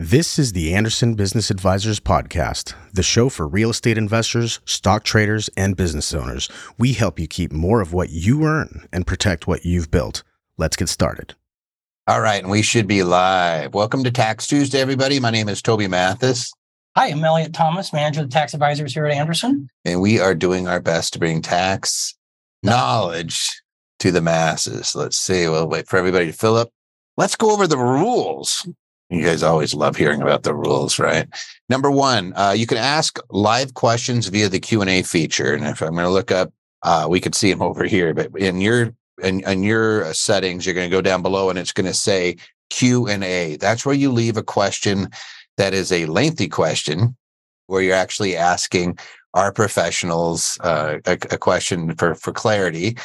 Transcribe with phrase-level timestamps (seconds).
[0.00, 5.50] This is the Anderson Business Advisors Podcast, the show for real estate investors, stock traders,
[5.56, 6.48] and business owners.
[6.78, 10.22] We help you keep more of what you earn and protect what you've built.
[10.56, 11.34] Let's get started.
[12.06, 13.74] All right, and we should be live.
[13.74, 15.18] Welcome to Tax Tuesday, everybody.
[15.18, 16.52] My name is Toby Mathis.
[16.96, 19.68] Hi, I'm Eliot Thomas, manager of the tax advisors here at Anderson.
[19.84, 22.14] And we are doing our best to bring tax
[22.62, 23.50] knowledge
[23.98, 24.94] to the masses.
[24.94, 25.48] Let's see.
[25.48, 26.68] We'll wait for everybody to fill up.
[27.16, 28.64] Let's go over the rules.
[29.10, 31.26] You guys always love hearing about the rules, right?
[31.70, 35.54] Number one, uh, you can ask live questions via the Q and A feature.
[35.54, 38.12] And if I'm going to look up, uh, we could see them over here.
[38.12, 41.72] But in your in, in your settings, you're going to go down below, and it's
[41.72, 42.36] going to say
[42.70, 43.56] Q and A.
[43.56, 45.08] That's where you leave a question
[45.56, 47.16] that is a lengthy question,
[47.66, 48.98] where you're actually asking
[49.34, 52.96] our professionals uh, a, a question for for clarity.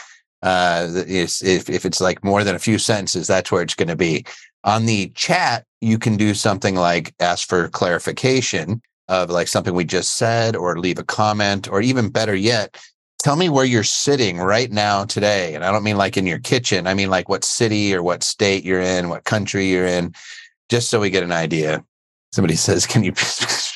[0.42, 3.96] Uh, if, if it's like more than a few sentences, that's where it's going to
[3.96, 4.26] be.
[4.64, 9.84] On the chat, you can do something like ask for clarification of like something we
[9.84, 12.78] just said, or leave a comment, or even better yet,
[13.20, 15.56] tell me where you're sitting right now today.
[15.56, 18.24] And I don't mean like in your kitchen, I mean like what city or what
[18.24, 20.14] state you're in, what country you're in,
[20.70, 21.84] just so we get an idea.
[22.32, 23.14] Somebody says, Can you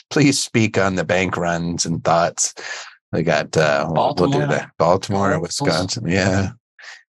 [0.10, 2.54] please speak on the bank runs and thoughts?
[3.12, 4.30] We got uh, Baltimore.
[4.30, 4.72] we'll do that.
[4.78, 6.08] Baltimore, Wisconsin.
[6.08, 6.52] Yeah.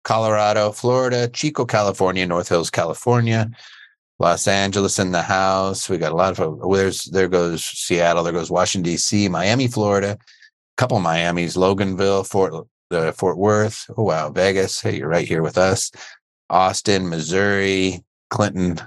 [0.06, 3.50] Colorado, Florida, Chico, California, North Hills, California,
[4.20, 5.90] Los Angeles in the house.
[5.90, 10.12] We got a lot of there's there goes Seattle, there goes Washington D.C., Miami, Florida,
[10.12, 12.54] a couple of Miami's, Loganville, Fort
[12.92, 13.90] uh, Fort Worth.
[13.98, 14.80] Oh wow, Vegas.
[14.80, 15.92] Hey, you're right here with us.
[16.52, 18.80] Austin, Missouri, Clinton,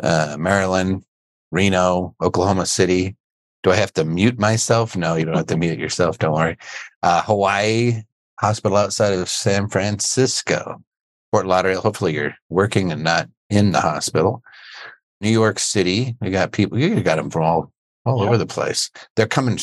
[0.00, 1.04] uh, Maryland,
[1.50, 3.16] Reno, Oklahoma City.
[3.64, 4.96] Do I have to mute myself?
[4.96, 6.18] No, you don't have to mute yourself.
[6.18, 6.56] Don't worry.
[7.02, 8.04] Uh, Hawaii,
[8.40, 10.82] hospital outside of San Francisco,
[11.30, 11.80] Fort Lauderdale.
[11.80, 14.42] Hopefully, you're working and not in the hospital.
[15.20, 16.78] New York City, we got people.
[16.78, 17.72] You got them from all
[18.06, 18.28] all yeah.
[18.28, 18.90] over the place.
[19.16, 19.58] They're coming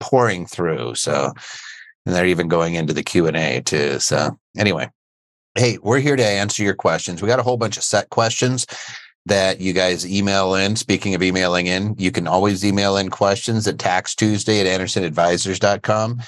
[0.00, 0.94] pouring through.
[0.96, 1.32] So,
[2.04, 3.98] and they're even going into the Q and A too.
[4.00, 4.90] So, anyway,
[5.54, 7.22] hey, we're here to answer your questions.
[7.22, 8.66] We got a whole bunch of set questions
[9.26, 10.76] that you guys email in.
[10.76, 16.22] Speaking of emailing in, you can always email in questions at taxtuesday at andersonadvisors.com.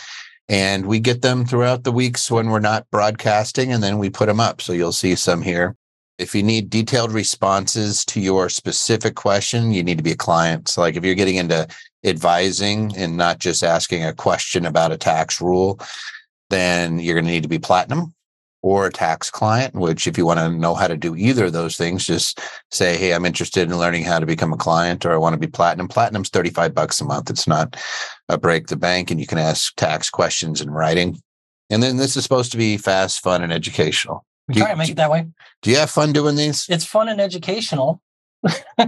[0.49, 4.27] And we get them throughout the weeks when we're not broadcasting, and then we put
[4.27, 4.63] them up.
[4.63, 5.77] So you'll see some here.
[6.19, 10.69] If you need detailed responses to your specific question, you need to be a client.
[10.69, 11.69] So, like if you're getting into
[12.05, 15.79] advising and not just asking a question about a tax rule,
[16.51, 18.15] then you're going to need to be platinum
[18.63, 21.53] or a tax client, which if you want to know how to do either of
[21.53, 25.13] those things, just say, Hey, I'm interested in learning how to become a client or
[25.13, 25.89] I want to be platinum.
[25.89, 27.31] Platinum's 35 bucks a month.
[27.31, 27.77] It's not
[28.29, 31.21] a break the bank and you can ask tax questions in writing.
[31.71, 34.25] And then this is supposed to be fast, fun, and educational.
[34.49, 35.27] We try to make it that way.
[35.63, 36.67] Do you have fun doing these?
[36.69, 38.01] It's fun and educational.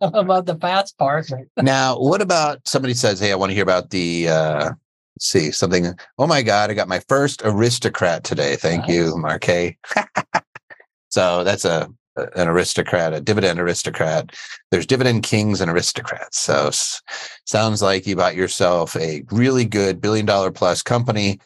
[0.00, 1.30] about the fast part.
[1.56, 4.72] now, what about somebody says, Hey, I want to hear about the uh
[5.20, 5.94] see something.
[6.18, 8.56] Oh my God, I got my first aristocrat today.
[8.56, 8.90] Thank nice.
[8.90, 9.78] you, Marquet.
[11.10, 11.88] so that's a
[12.34, 14.34] an aristocrat, a dividend aristocrat.
[14.70, 16.38] There's dividend kings and aristocrats.
[16.38, 16.70] So
[17.46, 21.40] sounds like you bought yourself a really good billion dollar plus company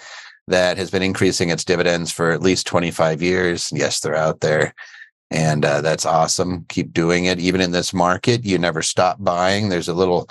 [0.49, 3.71] that has been increasing its dividends for at least 25 years.
[3.73, 4.75] Yes, they're out there.
[5.31, 6.65] And uh, that's awesome.
[6.69, 7.41] Keep doing it.
[7.41, 9.69] Even in this market, you never stop buying.
[9.69, 10.29] There's a little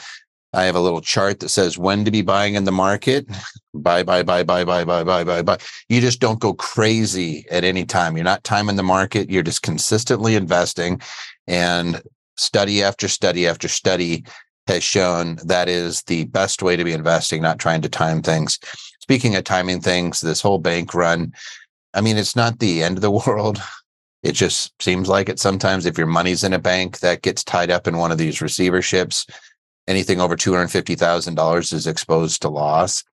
[0.53, 3.27] I have a little chart that says when to be buying in the market.
[3.73, 5.57] Buy, buy, buy, buy, buy, buy, buy, buy, buy.
[5.89, 8.15] You just don't go crazy at any time.
[8.15, 9.31] You're not timing the market.
[9.31, 11.01] You're just consistently investing.
[11.47, 12.01] And
[12.37, 14.25] study after study after study
[14.67, 18.59] has shown that is the best way to be investing, not trying to time things.
[19.01, 21.33] Speaking of timing things, this whole bank run,
[21.93, 23.59] I mean, it's not the end of the world.
[24.21, 27.71] It just seems like it sometimes if your money's in a bank that gets tied
[27.71, 29.25] up in one of these receiverships
[29.87, 33.03] anything over $250,000 is exposed to loss.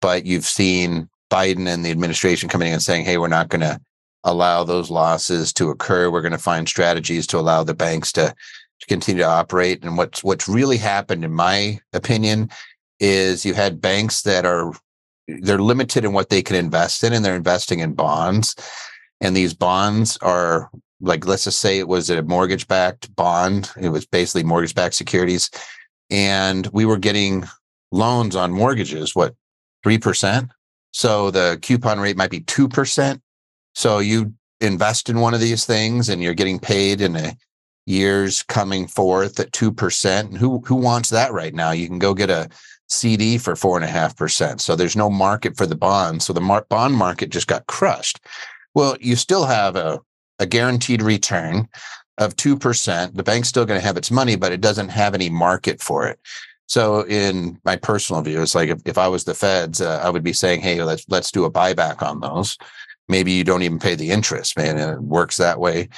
[0.00, 3.60] But you've seen Biden and the administration coming in and saying, hey, we're not going
[3.60, 3.80] to
[4.24, 6.10] allow those losses to occur.
[6.10, 8.34] We're going to find strategies to allow the banks to,
[8.80, 9.82] to continue to operate.
[9.82, 12.50] And what's what's really happened, in my opinion,
[12.98, 14.72] is you had banks that are
[15.26, 18.56] they're limited in what they can invest in, and they're investing in bonds.
[19.20, 20.70] And these bonds are
[21.00, 23.70] like, let's just say it was a mortgage backed bond.
[23.80, 25.50] It was basically mortgage backed securities
[26.10, 27.44] and we were getting
[27.92, 29.34] loans on mortgages, what,
[29.84, 30.50] 3%?
[30.92, 33.20] So the coupon rate might be 2%.
[33.74, 37.36] So you invest in one of these things and you're getting paid in a
[37.86, 40.20] years coming forth at 2%.
[40.20, 41.70] And who, who wants that right now?
[41.70, 42.48] You can go get a
[42.88, 44.60] CD for four and a half percent.
[44.60, 46.22] So there's no market for the bond.
[46.22, 48.20] So the mar- bond market just got crushed.
[48.74, 50.00] Well, you still have a,
[50.38, 51.68] a guaranteed return.
[52.18, 55.30] Of 2%, the bank's still going to have its money, but it doesn't have any
[55.30, 56.18] market for it.
[56.70, 60.08] So in my personal view, it's like if, if I was the feds, uh, I
[60.08, 62.56] would be saying, hey, let's let's do a buyback on those.
[63.08, 64.78] Maybe you don't even pay the interest, man.
[64.78, 65.88] It works that way.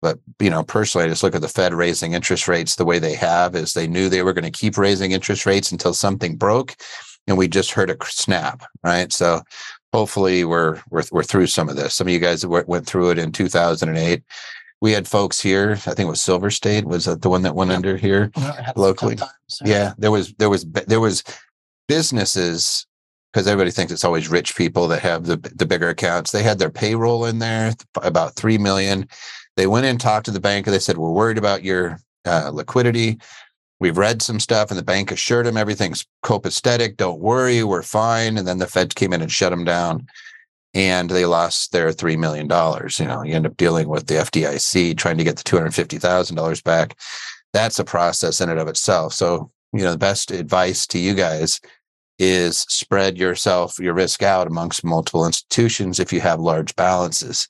[0.00, 2.98] But you know, personally, I just look at the Fed raising interest rates the way
[2.98, 6.36] they have is they knew they were going to keep raising interest rates until something
[6.36, 6.76] broke,
[7.26, 9.12] and we just heard a snap, right?
[9.12, 9.42] So
[9.92, 11.94] hopefully we're we're we're through some of this.
[11.94, 14.22] Some of you guys went through it in 2008
[14.82, 15.70] we had folks here.
[15.72, 17.76] I think it was Silver State was that the one that went yeah.
[17.76, 18.32] under here
[18.76, 19.16] locally.
[19.46, 19.64] So.
[19.64, 21.22] Yeah, there was there was there was
[21.86, 22.84] businesses
[23.32, 26.32] because everybody thinks it's always rich people that have the the bigger accounts.
[26.32, 29.08] They had their payroll in there about three million.
[29.56, 32.50] They went in talked to the bank and they said, "We're worried about your uh,
[32.52, 33.18] liquidity.
[33.78, 36.96] We've read some stuff, and the bank assured them everything's copacetic.
[36.96, 40.08] Don't worry, we're fine." And then the Fed came in and shut them down
[40.74, 42.46] and they lost their $3 million.
[42.46, 46.98] You know, you end up dealing with the FDIC trying to get the $250,000 back.
[47.52, 49.12] That's a process in and of itself.
[49.12, 51.60] So, you know, the best advice to you guys
[52.18, 57.48] is spread yourself, your risk out amongst multiple institutions if you have large balances.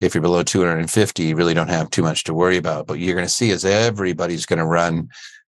[0.00, 2.86] If you're below 250, you really don't have too much to worry about.
[2.86, 5.08] But you're going to see is everybody's going to run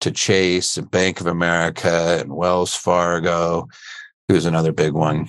[0.00, 3.68] to Chase and Bank of America and Wells Fargo,
[4.28, 5.28] who's another big one.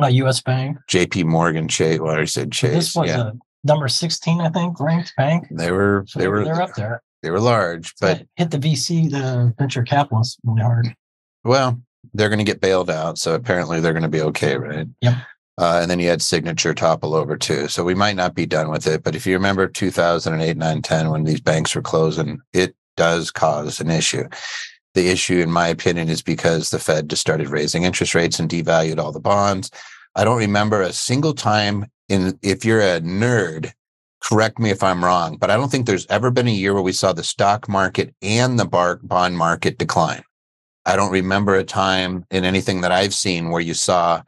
[0.00, 0.40] Uh, U.S.
[0.40, 0.78] Bank.
[0.88, 1.24] J.P.
[1.24, 1.98] Morgan Chase.
[1.98, 2.72] Well, I said Chase.
[2.72, 3.30] This was yeah.
[3.64, 5.46] number sixteen, I think, ranked bank.
[5.50, 6.04] They were.
[6.06, 6.44] So they were.
[6.44, 7.02] They're up there.
[7.22, 10.94] They were large, but hit the VC, the venture capitalists, really hard.
[11.44, 11.80] Well,
[12.14, 14.86] they're going to get bailed out, so apparently they're going to be okay, right?
[15.00, 15.14] Yep.
[15.58, 17.66] Uh, and then you had signature topple over too.
[17.66, 19.02] So we might not be done with it.
[19.02, 23.80] But if you remember 2008, 9, 10, when these banks were closing, it does cause
[23.80, 24.28] an issue.
[24.98, 28.50] The issue, in my opinion, is because the Fed just started raising interest rates and
[28.50, 29.70] devalued all the bonds.
[30.16, 33.70] I don't remember a single time in, if you're a nerd,
[34.20, 36.82] correct me if I'm wrong, but I don't think there's ever been a year where
[36.82, 40.24] we saw the stock market and the bar, bond market decline.
[40.84, 44.22] I don't remember a time in anything that I've seen where you saw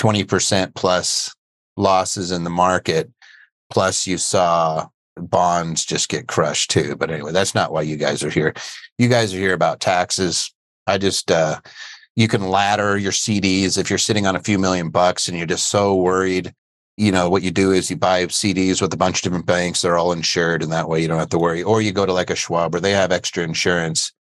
[0.00, 1.32] 20% plus
[1.76, 3.12] losses in the market,
[3.70, 6.96] plus you saw bonds just get crushed too.
[6.96, 8.54] But anyway, that's not why you guys are here.
[8.98, 10.52] You guys are here about taxes.
[10.86, 11.60] I just uh
[12.14, 15.46] you can ladder your CDs if you're sitting on a few million bucks and you're
[15.46, 16.52] just so worried.
[16.96, 19.82] You know, what you do is you buy CDs with a bunch of different banks,
[19.82, 21.62] they're all insured, and that way you don't have to worry.
[21.62, 24.12] Or you go to like a Schwab where they have extra insurance.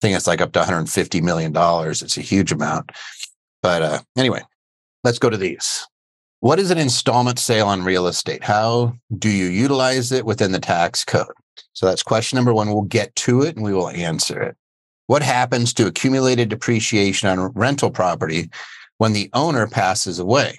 [0.00, 2.02] I think it's like up to 150 million dollars.
[2.02, 2.92] It's a huge amount.
[3.62, 4.42] But uh, anyway,
[5.02, 5.86] let's go to these.
[6.40, 8.42] What is an installment sale on real estate?
[8.42, 11.26] How do you utilize it within the tax code?
[11.74, 12.68] So that's question number one.
[12.68, 14.56] We'll get to it and we will answer it.
[15.06, 18.48] What happens to accumulated depreciation on rental property
[18.96, 20.56] when the owner passes away?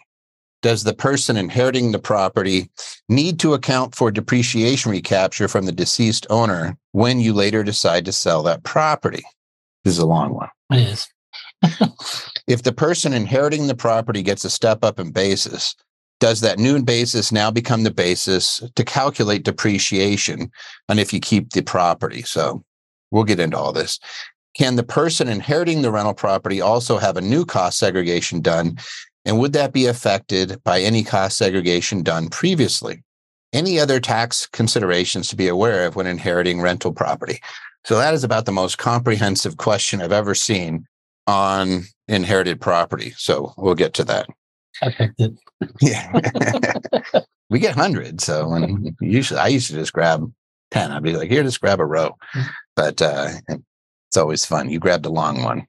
[0.61, 2.69] Does the person inheriting the property
[3.09, 8.11] need to account for depreciation recapture from the deceased owner when you later decide to
[8.11, 9.23] sell that property?
[9.83, 10.49] This is a long one.
[10.71, 11.07] It is.
[12.47, 15.75] If the person inheriting the property gets a step up in basis,
[16.19, 20.51] does that new basis now become the basis to calculate depreciation
[20.87, 22.21] and if you keep the property?
[22.21, 22.63] So
[23.09, 23.99] we'll get into all this.
[24.55, 28.77] Can the person inheriting the rental property also have a new cost segregation done?
[29.25, 33.03] And would that be affected by any cost segregation done previously?
[33.53, 37.39] Any other tax considerations to be aware of when inheriting rental property?
[37.83, 40.85] So that is about the most comprehensive question I've ever seen
[41.27, 43.13] on inherited property.
[43.17, 44.27] So we'll get to that.
[44.81, 45.33] I picked it.
[45.81, 46.11] yeah.
[47.49, 48.23] we get hundreds.
[48.23, 50.31] So when usually I used to just grab
[50.71, 50.91] 10.
[50.91, 52.17] I'd be like, here, just grab a row.
[52.33, 52.49] Mm-hmm.
[52.75, 54.69] But uh, it's always fun.
[54.69, 55.67] You grabbed a long one.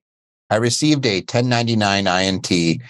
[0.48, 2.82] I received a 1099 INT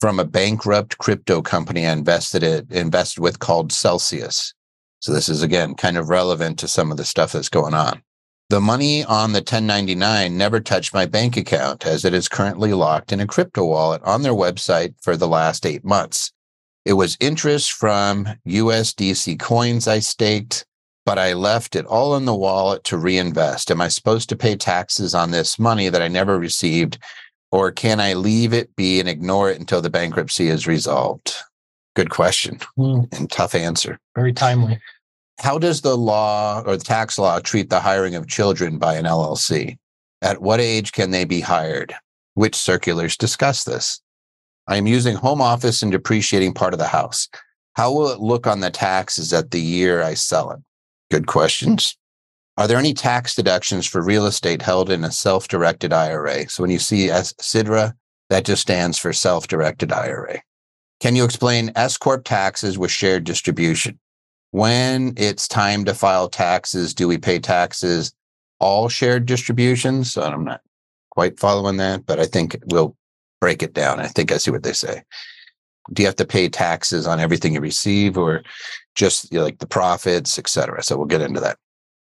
[0.00, 4.54] from a bankrupt crypto company I invested it invested with called Celsius.
[5.00, 8.02] So this is again kind of relevant to some of the stuff that's going on.
[8.50, 13.12] The money on the 1099 never touched my bank account as it is currently locked
[13.12, 16.32] in a crypto wallet on their website for the last eight months.
[16.84, 20.66] It was interest from USDC coins I staked,
[21.06, 23.70] but I left it all in the wallet to reinvest.
[23.70, 26.98] Am I supposed to pay taxes on this money that I never received?
[27.52, 31.36] Or can I leave it be and ignore it until the bankruptcy is resolved?
[31.94, 33.16] Good question mm.
[33.16, 34.00] and tough answer.
[34.16, 34.80] Very timely
[35.40, 39.06] how does the law or the tax law treat the hiring of children by an
[39.06, 39.78] LLC?
[40.22, 41.94] At what age can they be hired?
[42.34, 44.00] Which circulars discuss this?
[44.66, 47.28] I am using home office and depreciating part of the house.
[47.74, 50.60] How will it look on the taxes at the year I sell it?
[51.10, 51.96] Good questions.
[52.58, 56.48] Are there any tax deductions for real estate held in a self directed IRA?
[56.50, 57.94] So when you see SIDRA,
[58.28, 60.42] that just stands for self directed IRA.
[61.00, 63.98] Can you explain S Corp taxes with shared distribution?
[64.50, 68.12] When it's time to file taxes, do we pay taxes
[68.58, 70.12] all shared distributions?
[70.12, 70.60] So I'm not
[71.10, 72.96] quite following that, but I think we'll
[73.40, 74.00] break it down.
[74.00, 75.02] I think I see what they say.
[75.92, 78.42] Do you have to pay taxes on everything you receive or
[78.94, 80.82] just you know, like the profits, et cetera?
[80.82, 81.58] So we'll get into that.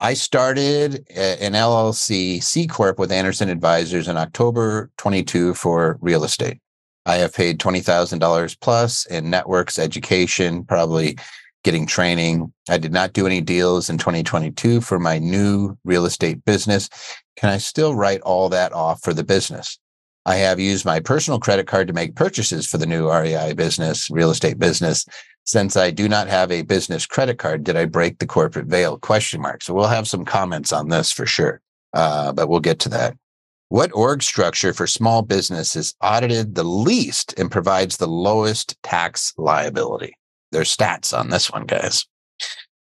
[0.00, 6.24] I started uh, an LLC C Corp with Anderson Advisors in October 22 for real
[6.24, 6.58] estate.
[7.06, 11.16] I have paid $20,000 plus in networks, education, probably
[11.64, 12.52] getting training.
[12.68, 16.88] I did not do any deals in 2022 for my new real estate business.
[17.36, 19.78] Can I still write all that off for the business?
[20.24, 24.08] I have used my personal credit card to make purchases for the new REI business,
[24.10, 25.04] real estate business.
[25.44, 28.98] Since I do not have a business credit card, did I break the corporate veil?
[28.98, 29.62] Question mark.
[29.62, 31.60] So we'll have some comments on this for sure,
[31.92, 33.16] uh, but we'll get to that.
[33.68, 39.32] What org structure for small business is audited the least and provides the lowest tax
[39.36, 40.14] liability?
[40.52, 42.06] There's stats on this one, guys.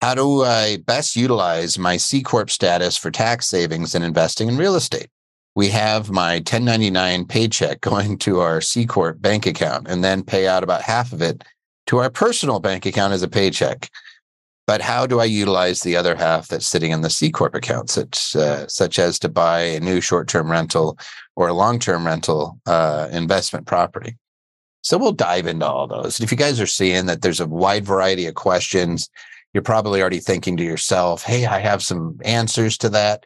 [0.01, 4.57] How do I best utilize my C Corp status for tax savings and investing in
[4.57, 5.09] real estate?
[5.55, 10.47] We have my 1099 paycheck going to our C Corp bank account and then pay
[10.47, 11.43] out about half of it
[11.85, 13.89] to our personal bank account as a paycheck.
[14.65, 17.91] But how do I utilize the other half that's sitting in the C Corp account,
[17.91, 20.97] such, uh, such as to buy a new short term rental
[21.35, 24.17] or a long term rental uh, investment property?
[24.81, 26.19] So we'll dive into all those.
[26.19, 29.09] And if you guys are seeing that there's a wide variety of questions,
[29.53, 33.25] you're probably already thinking to yourself, hey, I have some answers to that.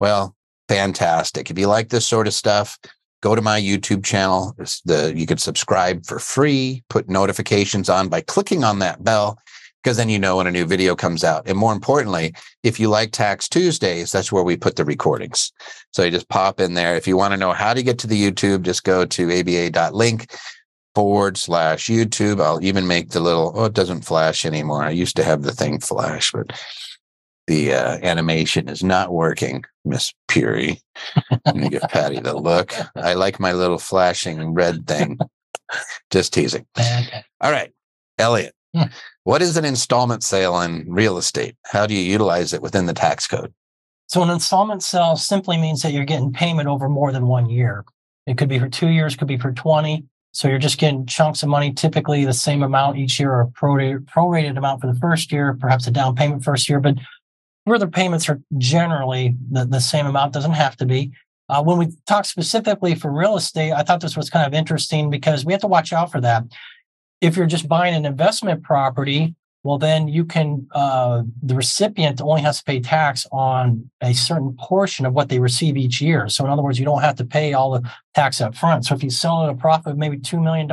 [0.00, 0.34] Well,
[0.68, 1.50] fantastic.
[1.50, 2.78] If you like this sort of stuff,
[3.22, 4.54] go to my YouTube channel.
[4.84, 9.38] the you can subscribe for free, put notifications on by clicking on that bell
[9.82, 11.46] because then you know when a new video comes out.
[11.46, 12.34] And more importantly,
[12.64, 15.52] if you like Tax Tuesdays, that's where we put the recordings.
[15.92, 16.96] So you just pop in there.
[16.96, 20.34] If you want to know how to get to the YouTube, just go to aba.link
[20.96, 22.40] forward slash YouTube.
[22.40, 24.82] I'll even make the little, oh, it doesn't flash anymore.
[24.82, 26.58] I used to have the thing flash, but
[27.46, 30.80] the uh, animation is not working, Miss Puri.
[31.44, 32.72] Let me give Patty the look.
[32.96, 35.18] I like my little flashing red thing.
[36.10, 36.64] Just teasing.
[37.42, 37.74] All right,
[38.16, 38.54] Eliot.
[38.74, 38.84] Hmm.
[39.24, 41.56] What is an installment sale in real estate?
[41.66, 43.52] How do you utilize it within the tax code?
[44.06, 47.84] So, an installment sale simply means that you're getting payment over more than one year.
[48.26, 50.06] It could be for two years, could be for 20.
[50.36, 54.00] So you're just getting chunks of money, typically the same amount each year or prorated,
[54.00, 56.96] prorated amount for the first year, perhaps a down payment first year, but
[57.66, 61.10] further payments are generally the, the same amount, doesn't have to be.
[61.48, 65.08] Uh, when we talk specifically for real estate, I thought this was kind of interesting
[65.08, 66.44] because we have to watch out for that.
[67.22, 69.34] If you're just buying an investment property,
[69.66, 74.56] well, then you can, uh, the recipient only has to pay tax on a certain
[74.60, 76.28] portion of what they receive each year.
[76.28, 78.84] So, in other words, you don't have to pay all the tax up front.
[78.84, 80.68] So, if you sell at a profit of maybe $2 million,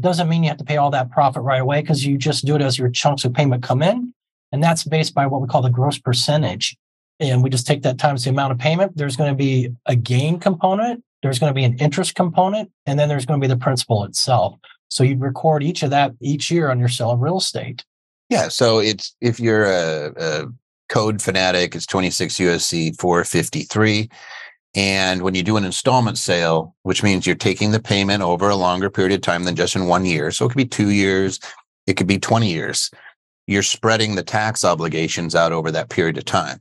[0.00, 2.56] doesn't mean you have to pay all that profit right away because you just do
[2.56, 4.14] it as your chunks of payment come in.
[4.50, 6.74] And that's based by what we call the gross percentage.
[7.20, 8.96] And we just take that times the amount of payment.
[8.96, 12.98] There's going to be a gain component, there's going to be an interest component, and
[12.98, 14.58] then there's going to be the principal itself.
[14.88, 17.84] So you'd record each of that each year on your sale of real estate.
[18.30, 18.48] Yeah.
[18.48, 20.46] So it's if you're a, a
[20.88, 24.08] code fanatic, it's 26 USC 453.
[24.74, 28.56] And when you do an installment sale, which means you're taking the payment over a
[28.56, 30.30] longer period of time than just in one year.
[30.30, 31.38] So it could be two years,
[31.86, 32.90] it could be 20 years.
[33.46, 36.60] You're spreading the tax obligations out over that period of time,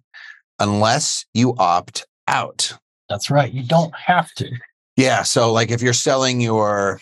[0.59, 2.73] unless you opt out.
[3.09, 3.51] That's right.
[3.51, 4.49] You don't have to.
[4.95, 5.23] Yeah.
[5.23, 6.99] So, like if you're selling your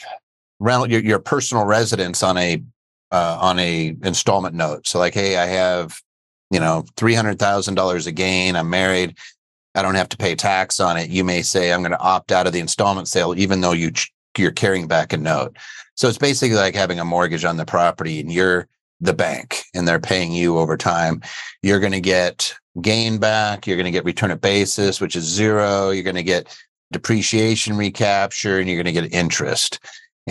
[0.61, 2.63] rental your, your personal residence on a
[3.11, 4.87] uh, on a installment note.
[4.87, 5.99] So like, hey, I have
[6.49, 8.55] you know three hundred thousand dollars a gain.
[8.55, 9.17] I'm married.
[9.75, 11.09] I don't have to pay tax on it.
[11.09, 13.91] You may say I'm going to opt out of the installment sale, even though you
[14.37, 15.57] you're carrying back a note.
[15.95, 18.67] So it's basically like having a mortgage on the property, and you're
[19.01, 21.21] the bank, and they're paying you over time.
[21.63, 23.65] You're going to get gain back.
[23.65, 25.89] You're going to get return of basis, which is zero.
[25.89, 26.55] You're going to get
[26.91, 29.79] depreciation recapture, and you're going to get interest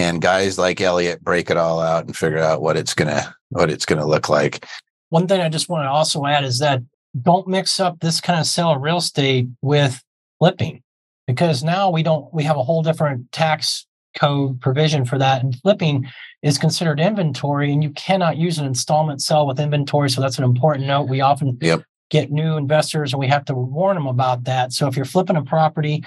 [0.01, 3.71] and guys like Eliot break it all out and figure out what it's gonna what
[3.71, 4.67] it's gonna look like.
[5.11, 6.83] One thing I just want to also add is that
[7.21, 10.03] don't mix up this kind of sale of real estate with
[10.39, 10.83] flipping
[11.27, 13.87] because now we don't we have a whole different tax
[14.19, 16.07] code provision for that and flipping
[16.43, 20.45] is considered inventory and you cannot use an installment sell with inventory so that's an
[20.45, 21.83] important note we often yep.
[22.11, 25.37] get new investors and we have to warn them about that so if you're flipping
[25.37, 26.05] a property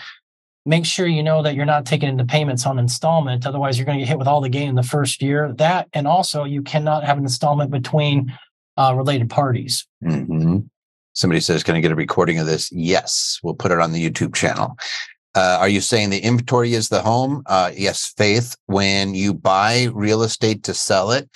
[0.66, 3.46] make sure you know that you're not taking into payments on installment.
[3.46, 5.54] Otherwise, you're going to get hit with all the gain in the first year.
[5.54, 8.34] That, and also you cannot have an installment between
[8.78, 9.86] uh, related parties.
[10.04, 10.60] Mm-hmm.
[11.14, 12.72] Somebody says, Can I get a recording of this?
[12.72, 14.78] Yes, we'll put it on the YouTube channel.
[15.36, 17.44] Uh, are you saying the inventory is the home?
[17.48, 18.56] Uh, yes, Faith.
[18.68, 21.30] When you buy real estate to sell it,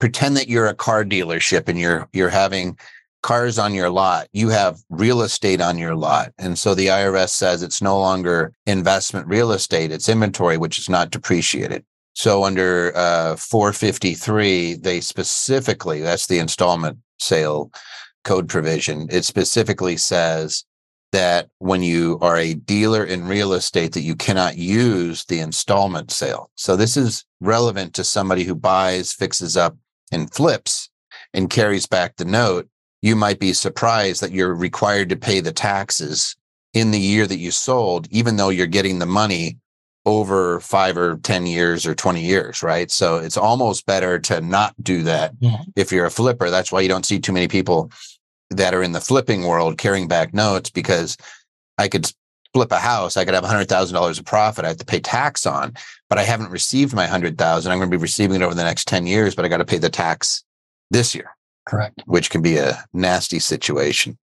[0.00, 2.78] pretend that you're a car dealership and you're you're having
[3.24, 4.28] cars on your lot.
[4.32, 6.32] You have real estate on your lot.
[6.38, 10.90] And so the IRS says it's no longer investment real estate, it's inventory, which is
[10.90, 11.84] not depreciated.
[12.12, 17.72] So under uh, 453, they specifically, that's the installment sale
[18.24, 20.64] code provision, it specifically says
[21.12, 26.10] that when you are a dealer in real estate that you cannot use the installment
[26.10, 26.50] sale.
[26.56, 29.76] So this is relevant to somebody who buys, fixes up
[30.12, 30.90] and flips
[31.32, 32.68] and carries back the note.
[33.04, 36.36] You might be surprised that you're required to pay the taxes
[36.72, 39.58] in the year that you sold, even though you're getting the money
[40.06, 42.90] over five or 10 years or 20 years, right?
[42.90, 45.58] So it's almost better to not do that Yeah.
[45.76, 46.48] if you're a flipper.
[46.48, 47.90] That's why you don't see too many people
[48.48, 51.18] that are in the flipping world carrying back notes because
[51.76, 52.10] I could
[52.54, 55.74] flip a house, I could have $100,000 of profit I have to pay tax on,
[56.08, 57.70] but I haven't received my 100,000.
[57.70, 59.66] I'm going to be receiving it over the next 10 years, but I got to
[59.66, 60.42] pay the tax
[60.90, 62.02] this year, Correct.
[62.06, 64.18] which can be a nasty situation.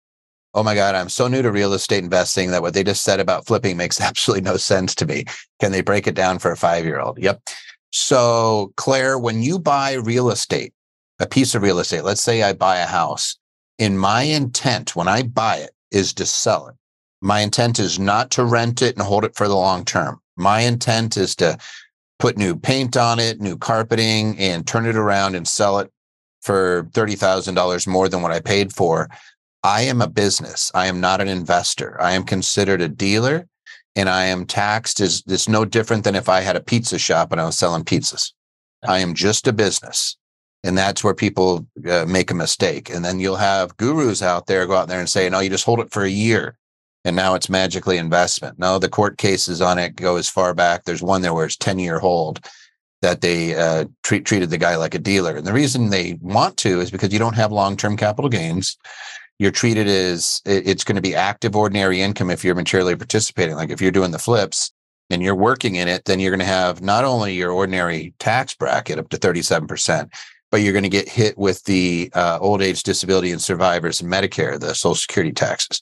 [0.54, 3.20] Oh my God, I'm so new to real estate investing that what they just said
[3.20, 5.24] about flipping makes absolutely no sense to me.
[5.60, 7.18] Can they break it down for a five year old?
[7.22, 7.42] Yep.
[7.90, 10.72] So, Claire, when you buy real estate,
[11.20, 13.36] a piece of real estate, let's say I buy a house,
[13.78, 16.74] in my intent when I buy it is to sell it.
[17.20, 20.20] My intent is not to rent it and hold it for the long term.
[20.36, 21.58] My intent is to
[22.18, 25.90] put new paint on it, new carpeting, and turn it around and sell it
[26.42, 29.08] for $30,000 more than what I paid for.
[29.62, 30.70] I am a business.
[30.74, 32.00] I am not an investor.
[32.00, 33.46] I am considered a dealer
[33.96, 37.32] and I am taxed as it's no different than if I had a pizza shop
[37.32, 38.32] and I was selling pizzas.
[38.86, 40.16] I am just a business.
[40.64, 42.90] And that's where people uh, make a mistake.
[42.90, 45.64] And then you'll have gurus out there go out there and say, no, you just
[45.64, 46.56] hold it for a year
[47.04, 48.58] and now it's magically investment.
[48.58, 50.84] No, the court cases on it go as far back.
[50.84, 52.44] There's one there where it's 10 year hold
[53.02, 55.36] that they uh, treat, treated the guy like a dealer.
[55.36, 58.76] And the reason they want to is because you don't have long term capital gains.
[59.38, 63.54] You're treated as it's going to be active ordinary income if you're materially participating.
[63.54, 64.72] Like if you're doing the flips
[65.10, 68.54] and you're working in it, then you're going to have not only your ordinary tax
[68.54, 70.12] bracket up to 37%,
[70.50, 74.12] but you're going to get hit with the uh, old age disability and survivors and
[74.12, 75.80] Medicare, the Social Security taxes.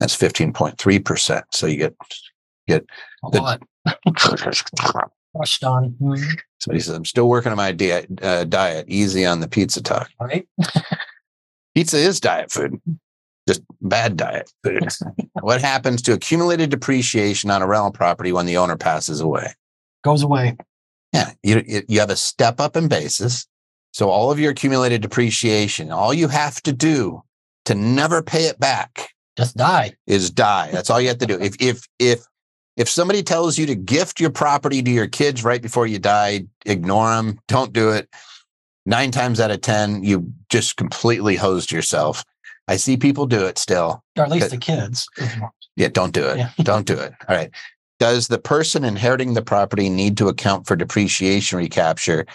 [0.00, 1.42] That's 15.3%.
[1.52, 1.94] So you get
[3.24, 3.62] A The- lot.
[5.38, 5.94] Crushed on.
[6.02, 6.36] Mhm.
[6.60, 8.86] Somebody says, I'm still working on my diet, uh, diet.
[8.88, 10.10] Easy on the pizza talk.
[10.20, 10.48] Right?
[11.76, 12.80] Pizza is diet food,
[13.48, 14.88] just bad diet food.
[15.40, 19.52] what happens to accumulated depreciation on a rental property when the owner passes away?
[20.02, 20.56] Goes away.
[21.12, 23.46] Yeah, you, you- you have a step up in basis.
[23.92, 27.22] So all of your accumulated depreciation, all you have to do
[27.66, 29.94] to never pay it back Just die.
[30.08, 30.70] is die.
[30.72, 31.38] That's all you have to do.
[31.40, 32.24] If if if
[32.78, 36.46] if somebody tells you to gift your property to your kids right before you die,
[36.64, 37.40] ignore them.
[37.48, 38.08] Don't do it.
[38.86, 42.24] Nine times out of ten, you just completely hosed yourself.
[42.68, 44.04] I see people do it still.
[44.16, 45.08] Or at least the kids.
[45.76, 46.38] Yeah, don't do it.
[46.38, 46.50] Yeah.
[46.62, 47.12] don't do it.
[47.28, 47.50] All right.
[47.98, 52.26] Does the person inheriting the property need to account for depreciation recapture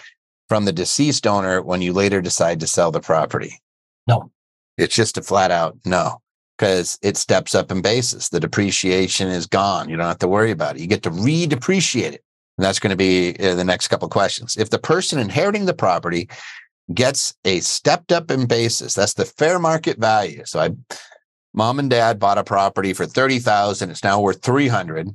[0.50, 3.62] from the deceased owner when you later decide to sell the property?
[4.06, 4.30] No.
[4.76, 6.20] It's just a flat out no,
[6.56, 8.28] because it steps up in basis.
[8.28, 9.88] The depreciation is gone.
[9.88, 10.80] You don't have to worry about it.
[10.80, 12.24] You get to redepreciate it.
[12.56, 14.56] And that's going to be uh, the next couple of questions.
[14.56, 16.28] If the person inheriting the property
[16.92, 20.42] gets a stepped up in basis, that's the fair market value.
[20.44, 20.70] So I,
[21.52, 23.90] mom and dad bought a property for 30,000.
[23.90, 25.08] It's now worth 300.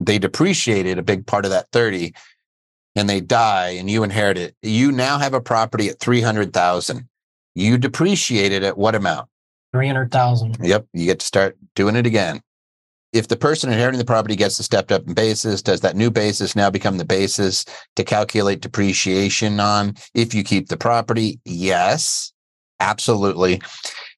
[0.00, 2.14] They depreciated a big part of that 30
[2.96, 4.56] and they die and you inherit it.
[4.62, 7.08] You now have a property at 300,000.
[7.54, 9.29] You depreciate it at what amount?
[9.72, 10.58] 300,000.
[10.62, 10.86] Yep.
[10.92, 12.40] You get to start doing it again.
[13.12, 16.10] If the person inheriting the property gets the stepped up in basis, does that new
[16.10, 17.64] basis now become the basis
[17.96, 21.40] to calculate depreciation on if you keep the property?
[21.44, 22.32] Yes,
[22.78, 23.60] absolutely.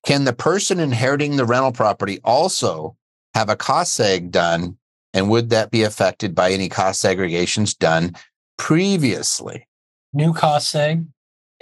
[0.05, 2.97] Can the person inheriting the rental property also
[3.35, 4.77] have a cost seg done?
[5.15, 8.15] And would that be affected by any cost segregations done
[8.59, 9.67] previously?
[10.13, 11.07] New cost seg.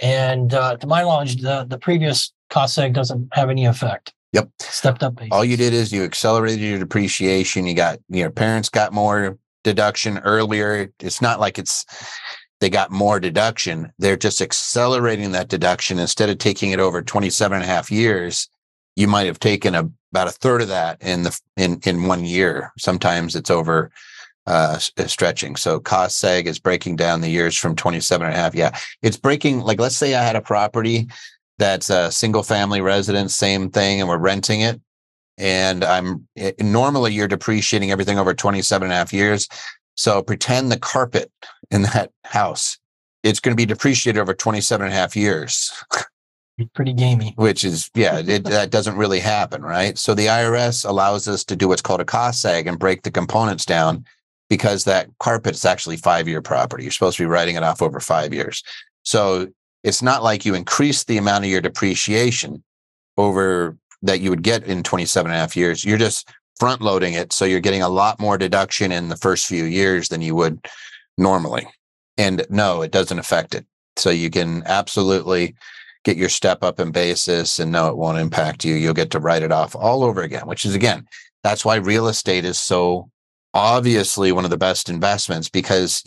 [0.01, 4.13] And uh, to my knowledge, the, the previous cost seg doesn't have any effect.
[4.33, 4.49] Yep.
[4.59, 5.15] Stepped up.
[5.15, 5.29] basis.
[5.31, 7.65] All you did is you accelerated your depreciation.
[7.65, 10.91] You got your parents got more deduction earlier.
[10.99, 11.85] It's not like it's
[12.59, 13.91] they got more deduction.
[13.97, 18.47] They're just accelerating that deduction instead of taking it over 27 and a half years.
[18.95, 22.23] You might have taken a, about a third of that in the in in one
[22.23, 22.71] year.
[22.77, 23.91] Sometimes it's over
[24.47, 25.55] uh uh, stretching.
[25.55, 28.55] So cost seg is breaking down the years from 27 and a half.
[28.55, 28.77] Yeah.
[29.01, 31.09] It's breaking like let's say I had a property
[31.61, 34.81] that's a single family residence, same thing, and we're renting it.
[35.37, 39.47] And I'm it, normally you're depreciating everything over 27 and a half years.
[39.95, 41.31] So pretend the carpet
[41.69, 42.77] in that house
[43.23, 45.71] it's going to be depreciated over 27 and a half years,
[46.73, 47.33] Pretty gamey.
[47.37, 49.97] which is, yeah, it, that doesn't really happen, right?
[49.97, 53.11] So the IRS allows us to do what's called a cost seg and break the
[53.11, 54.05] components down
[54.49, 56.83] because that carpet's actually five year property.
[56.83, 58.63] You're supposed to be writing it off over five years.
[59.03, 59.47] So
[59.83, 62.63] it's not like you increase the amount of your depreciation
[63.17, 65.83] over that you would get in 27 and a half years.
[65.83, 67.33] You're just front loading it.
[67.33, 70.65] So you're getting a lot more deduction in the first few years than you would
[71.17, 71.67] normally.
[72.17, 73.65] And no, it doesn't affect it.
[73.97, 75.55] So you can absolutely
[76.03, 78.75] get your step up in basis and no, it won't impact you.
[78.75, 81.07] You'll get to write it off all over again, which is again,
[81.43, 83.09] that's why real estate is so
[83.53, 86.03] obviously one of the best investments because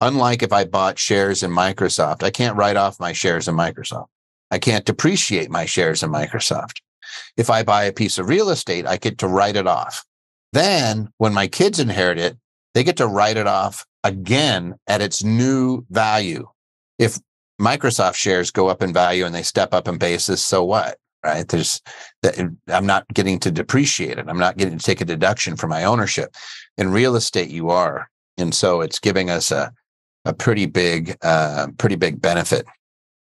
[0.00, 4.08] unlike if I bought shares in Microsoft, I can't write off my shares in Microsoft.
[4.50, 6.80] I can't depreciate my shares in Microsoft.
[7.36, 10.04] If I buy a piece of real estate, I get to write it off.
[10.52, 12.36] Then when my kids inherit it,
[12.74, 16.48] they get to write it off again at its new value.
[16.98, 17.18] If
[17.60, 20.98] Microsoft shares go up in value and they step up in basis, so what?
[21.24, 21.48] Right?
[21.48, 21.80] There's
[22.22, 24.26] that I'm not getting to depreciate it.
[24.28, 26.34] I'm not getting to take a deduction for my ownership.
[26.76, 28.10] In real estate, you are.
[28.38, 29.72] And so it's giving us a
[30.26, 32.66] a pretty big, uh, pretty big benefit.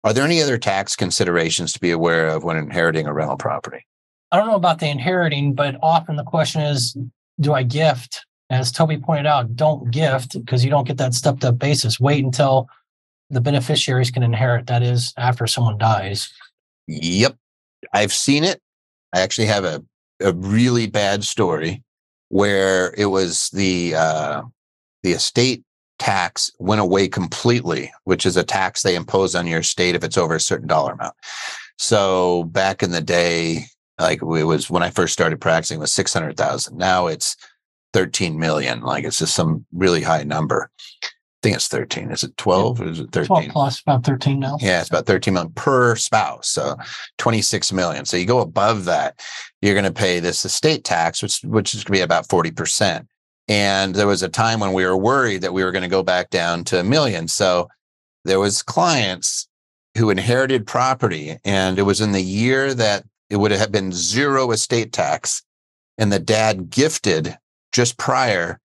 [0.02, 3.86] Are there any other tax considerations to be aware of when inheriting a rental property?
[4.32, 6.96] I don't know about the inheriting, but often the question is,
[7.38, 8.24] do I gift?
[8.50, 12.00] As Toby pointed out, don't gift because you don't get that stepped up basis.
[12.00, 12.68] Wait until
[13.30, 14.66] the beneficiaries can inherit.
[14.66, 16.32] That is after someone dies.
[16.88, 17.36] Yep.
[17.94, 18.60] I've seen it.
[19.14, 19.82] I actually have a,
[20.20, 21.82] a really bad story
[22.28, 24.42] where it was the uh,
[25.02, 25.62] the estate
[26.00, 30.18] tax went away completely, which is a tax they impose on your state if it's
[30.18, 31.14] over a certain dollar amount.
[31.78, 33.66] So back in the day,
[33.98, 36.76] like it was when I first started practicing, was 600,000.
[36.76, 37.36] Now it's
[37.92, 38.80] 13 million.
[38.80, 40.70] Like it's just some really high number.
[41.02, 41.08] I
[41.42, 42.10] think it's 13.
[42.10, 43.26] Is it 12 or is it 13?
[43.26, 44.58] 12 plus about 13 now.
[44.60, 46.48] Yeah, it's about 13 million per spouse.
[46.50, 46.76] So
[47.18, 48.04] 26 million.
[48.04, 49.20] So you go above that,
[49.62, 53.06] you're going to pay this estate tax, which, which is going to be about 40%.
[53.50, 56.04] And there was a time when we were worried that we were going to go
[56.04, 57.26] back down to a million.
[57.26, 57.68] So
[58.24, 59.48] there was clients
[59.98, 64.52] who inherited property and it was in the year that it would have been zero
[64.52, 65.42] estate tax.
[65.98, 67.36] And the dad gifted
[67.72, 68.60] just prior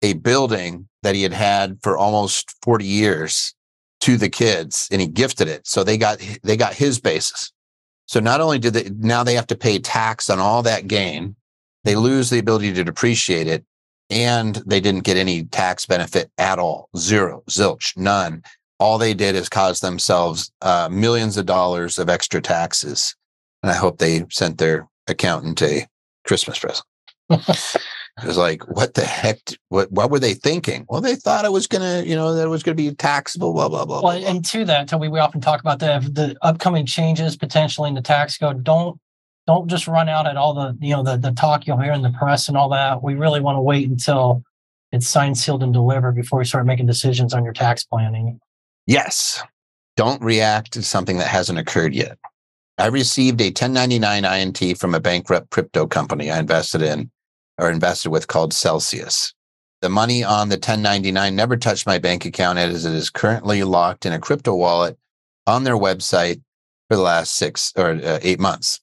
[0.00, 3.54] a building that he had had for almost 40 years
[4.00, 5.66] to the kids and he gifted it.
[5.66, 7.52] So they got, they got his basis.
[8.06, 11.36] So not only did they, now they have to pay tax on all that gain,
[11.84, 13.66] they lose the ability to depreciate it
[14.10, 16.88] and they didn't get any tax benefit at all.
[16.96, 18.42] Zero, zilch, none.
[18.78, 23.14] All they did is cause themselves uh, millions of dollars of extra taxes.
[23.62, 25.86] And I hope they sent their accountant a
[26.24, 26.86] Christmas present.
[27.30, 27.78] it
[28.26, 29.38] was like, what the heck?
[29.68, 30.86] What what were they thinking?
[30.88, 33.68] Well, they thought it was gonna, you know, that it was gonna be taxable, blah
[33.68, 34.02] blah blah.
[34.02, 34.28] Well, blah.
[34.28, 38.02] and to that, Toby, we often talk about the the upcoming changes potentially in the
[38.02, 38.64] tax code.
[38.64, 38.98] Don't
[39.50, 42.02] don't just run out at all the you know the the talk you'll hear in
[42.02, 43.02] the press and all that.
[43.02, 44.44] We really want to wait until
[44.92, 48.40] it's signed, sealed, and delivered before we start making decisions on your tax planning.
[48.86, 49.42] Yes.
[49.96, 52.16] Don't react to something that hasn't occurred yet.
[52.78, 57.10] I received a 1099 INT from a bankrupt crypto company I invested in
[57.58, 59.34] or invested with called Celsius.
[59.82, 64.06] The money on the 1099 never touched my bank account as it is currently locked
[64.06, 64.96] in a crypto wallet
[65.46, 66.40] on their website
[66.88, 68.80] for the last six or uh, eight months.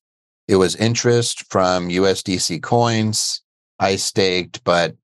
[0.48, 3.42] It was interest from USDC coins.
[3.80, 4.96] I staked, but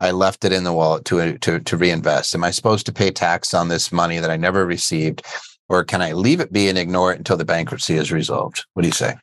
[0.00, 2.34] I left it in the wallet to, to, to reinvest.
[2.34, 5.24] Am I supposed to pay tax on this money that I never received?
[5.68, 8.64] Or can I leave it be and ignore it until the bankruptcy is resolved?
[8.74, 9.14] What do you say?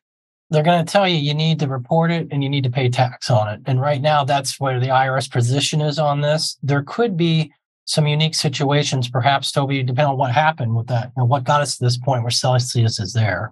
[0.49, 2.89] They're going to tell you you need to report it and you need to pay
[2.89, 3.61] tax on it.
[3.65, 6.57] And right now, that's where the IRS position is on this.
[6.63, 7.51] There could be
[7.83, 11.77] some unique situations, perhaps, Toby, depending on what happened with that and what got us
[11.77, 13.51] to this point where Celsius is there.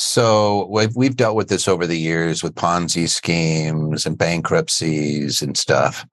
[0.00, 5.58] So we've, we've dealt with this over the years with Ponzi schemes and bankruptcies and
[5.58, 6.06] stuff.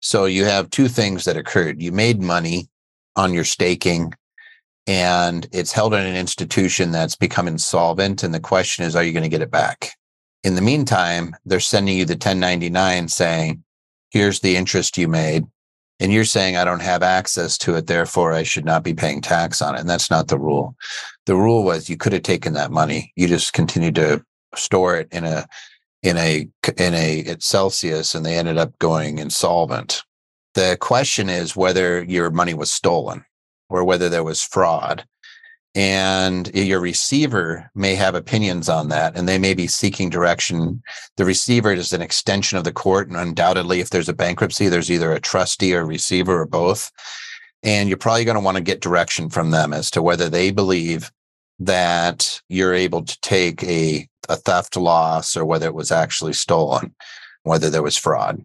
[0.00, 1.80] So you have two things that occurred.
[1.80, 2.68] You made money
[3.16, 4.12] on your staking
[4.86, 8.22] and it's held in an institution that's become insolvent.
[8.22, 9.92] And the question is, are you going to get it back?
[10.42, 13.64] In the meantime, they're sending you the 1099 saying,
[14.10, 15.46] here's the interest you made.
[16.00, 17.86] And you're saying, I don't have access to it.
[17.86, 19.80] Therefore, I should not be paying tax on it.
[19.80, 20.74] And that's not the rule.
[21.26, 23.12] The rule was you could have taken that money.
[23.16, 24.24] You just continued to
[24.56, 25.46] store it in a,
[26.02, 30.02] in a, in a, at Celsius and they ended up going insolvent.
[30.54, 33.24] The question is whether your money was stolen
[33.68, 35.04] or whether there was fraud.
[35.76, 40.82] And your receiver may have opinions on that, and they may be seeking direction.
[41.16, 44.90] The receiver is an extension of the court, and undoubtedly, if there's a bankruptcy, there's
[44.90, 46.92] either a trustee or a receiver or both.
[47.64, 50.52] And you're probably going to want to get direction from them as to whether they
[50.52, 51.10] believe
[51.58, 56.94] that you're able to take a, a theft loss or whether it was actually stolen,
[57.42, 58.44] whether there was fraud.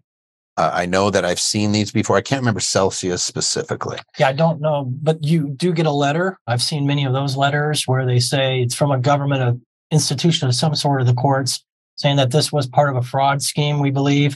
[0.59, 2.17] Uh, I know that I've seen these before.
[2.17, 3.97] I can't remember Celsius specifically.
[4.17, 6.37] Yeah, I don't know, but you do get a letter.
[6.47, 10.55] I've seen many of those letters where they say it's from a government institution of
[10.55, 11.63] some sort of the courts
[11.95, 14.35] saying that this was part of a fraud scheme, we believe.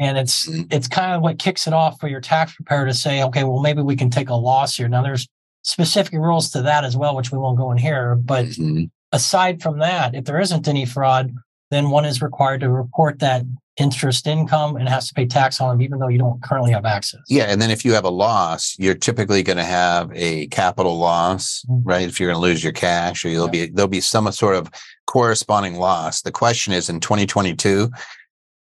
[0.00, 0.62] And it's mm-hmm.
[0.72, 3.60] it's kind of what kicks it off for your tax preparer to say, okay, well,
[3.60, 4.88] maybe we can take a loss here.
[4.88, 5.28] Now there's
[5.62, 8.16] specific rules to that as well, which we won't go in here.
[8.16, 8.86] But mm-hmm.
[9.12, 11.32] aside from that, if there isn't any fraud,
[11.70, 13.44] then one is required to report that
[13.78, 16.84] interest income and has to pay tax on them, even though you don't currently have
[16.84, 17.20] access.
[17.28, 17.44] Yeah.
[17.44, 21.64] And then if you have a loss, you're typically going to have a capital loss,
[21.68, 21.88] mm-hmm.
[21.88, 22.08] right?
[22.08, 23.66] If you're going to lose your cash or you'll yeah.
[23.66, 24.70] be, there'll be some sort of
[25.06, 26.22] corresponding loss.
[26.22, 27.90] The question is in 2022,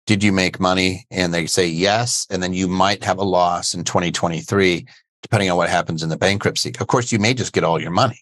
[0.06, 1.06] did you make money?
[1.10, 2.28] And they say yes.
[2.30, 4.86] And then you might have a loss in 2023,
[5.22, 6.74] depending on what happens in the bankruptcy.
[6.80, 8.22] Of course, you may just get all your money,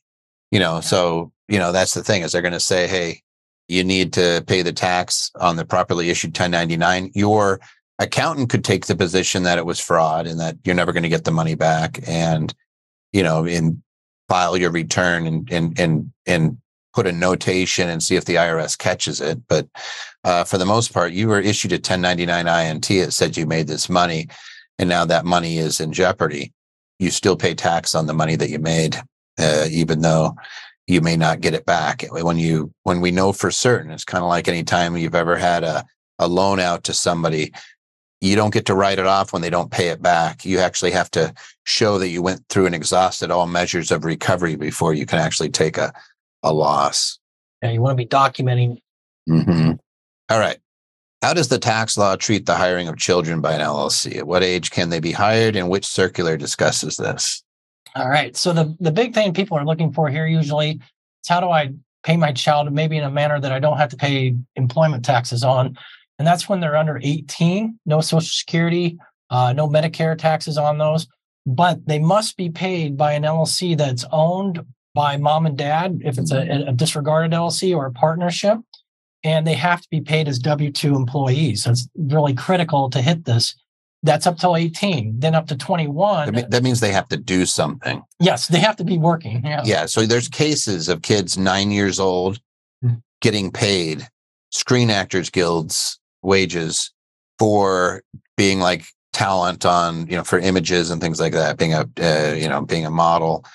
[0.52, 0.82] you know, yeah.
[0.82, 3.22] so, you know, that's the thing is they're going to say, Hey,
[3.68, 7.12] you need to pay the tax on the properly issued 1099.
[7.14, 7.60] Your
[8.00, 11.10] accountant could take the position that it was fraud and that you're never going to
[11.10, 12.54] get the money back and,
[13.14, 13.82] you know, in
[14.28, 16.58] file your return and, and, and, and
[16.94, 19.40] put a notation and see if the IRS catches it.
[19.48, 19.68] But
[20.24, 22.92] uh, for the most part, you were issued a 1099 INT.
[22.92, 24.28] It said you made this money
[24.78, 26.54] and now that money is in jeopardy.
[27.00, 28.96] You still pay tax on the money that you made,
[29.40, 30.36] uh, even though
[30.88, 32.06] you may not get it back.
[32.10, 35.36] When you when we know for certain it's kind of like any time you've ever
[35.36, 35.86] had a,
[36.20, 37.52] a loan out to somebody
[38.22, 40.46] you don't get to write it off when they don't pay it back.
[40.46, 44.56] You actually have to show that you went through and exhausted all measures of recovery
[44.56, 45.94] before you can actually take a,
[46.42, 47.20] a loss.
[47.62, 48.80] Yeah you want to be documenting.
[49.30, 49.72] Mm-hmm.
[50.30, 50.58] all right.
[51.22, 54.44] How does the tax law treat the hiring of children by an llc at what
[54.44, 57.44] age can they be hired and which circular discusses this
[57.96, 58.36] all right.
[58.36, 61.74] So the the big thing people are looking for here usually is how do I
[62.04, 65.44] pay my child maybe in a manner that I don't have to pay employment taxes
[65.44, 65.78] on,
[66.20, 68.98] and that's when they're under 18, no Social Security,
[69.30, 71.08] uh, no Medicare taxes on those,
[71.46, 76.18] but they must be paid by an LLC that's owned by mom and dad if
[76.18, 78.60] it's a, a disregarded LLC or a partnership,
[79.24, 81.64] and they have to be paid as W two employees.
[81.64, 83.56] So it's really critical to hit this
[84.04, 85.20] that's up till 18.
[85.20, 86.46] Then up to 21.
[86.50, 88.04] That means they have to do something.
[88.20, 89.44] Yes, they have to be working.
[89.44, 89.62] Yeah.
[89.66, 89.86] Yeah.
[89.88, 92.40] So there's cases of kids nine years old
[92.84, 92.96] mm-hmm.
[93.22, 94.08] getting paid
[94.52, 96.92] Screen Actors Guild's wages
[97.40, 98.04] for
[98.38, 102.34] being like talent on, you know, for images and things like that, being a, uh,
[102.34, 103.46] you know, being a model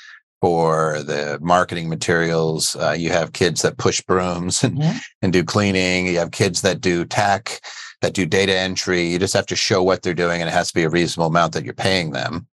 [0.40, 2.74] for the marketing materials.
[2.76, 4.98] Uh, you have kids that push brooms and, mm-hmm.
[5.22, 6.06] and do cleaning.
[6.06, 7.60] You have kids that do tech
[8.00, 9.02] that do data entry.
[9.02, 11.28] You just have to show what they're doing and it has to be a reasonable
[11.28, 12.46] amount that you're paying them.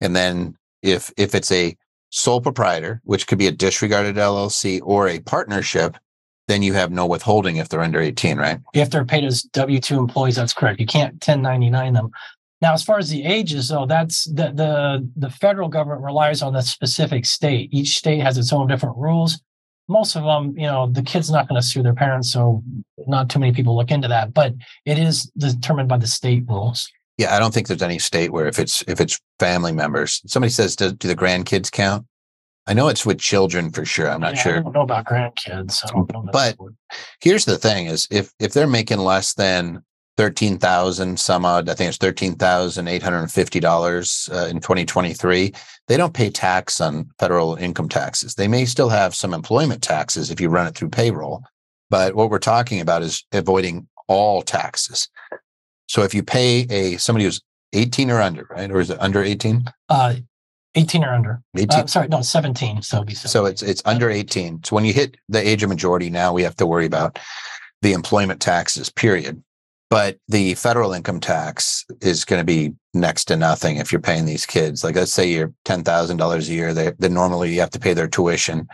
[0.00, 1.76] And then if if it's a
[2.10, 5.96] sole proprietor, which could be a disregarded LLC or a partnership,
[6.48, 8.58] then you have no withholding if they're under 18, right?
[8.74, 10.80] If they're paid as W 2 employees, that's correct.
[10.80, 12.10] You can't 1099 them.
[12.60, 16.52] Now, as far as the ages, though, that's the, the the federal government relies on
[16.52, 17.70] the specific state.
[17.72, 19.40] Each state has its own different rules
[19.92, 22.62] most of them, you know, the kid's not going to sue their parents, so
[23.06, 24.32] not too many people look into that.
[24.34, 26.90] But it is determined by the state rules.
[27.18, 30.50] Yeah, I don't think there's any state where if it's if it's family members, somebody
[30.50, 32.06] says, do, do the grandkids count?
[32.66, 34.08] I know it's with children for sure.
[34.08, 34.56] I'm not yeah, sure.
[34.58, 35.82] I don't know about grandkids.
[36.32, 36.56] but
[37.20, 39.82] here's the thing: is if if they're making less than
[40.22, 44.46] thirteen thousand some odd, I think it's thirteen thousand eight hundred and fifty dollars uh,
[44.46, 45.52] in 2023
[45.88, 48.36] they don't pay tax on federal income taxes.
[48.36, 51.42] They may still have some employment taxes if you run it through payroll,
[51.90, 55.08] but what we're talking about is avoiding all taxes.
[55.88, 58.70] So if you pay a somebody who's 18 or under, right?
[58.70, 59.64] Or is it under 18?
[59.88, 60.14] Uh
[60.74, 61.42] 18 or under.
[61.56, 61.80] 18.
[61.80, 62.80] Uh, sorry, no, 17.
[62.80, 63.28] So be 17.
[63.28, 64.62] So it's it's under 18.
[64.64, 67.18] So when you hit the age of majority, now we have to worry about
[67.82, 69.42] the employment taxes, period.
[69.92, 74.24] But the federal income tax is going to be next to nothing if you're paying
[74.24, 74.82] these kids.
[74.82, 78.08] Like, let's say you're $10,000 a year, they, then normally you have to pay their
[78.08, 78.68] tuition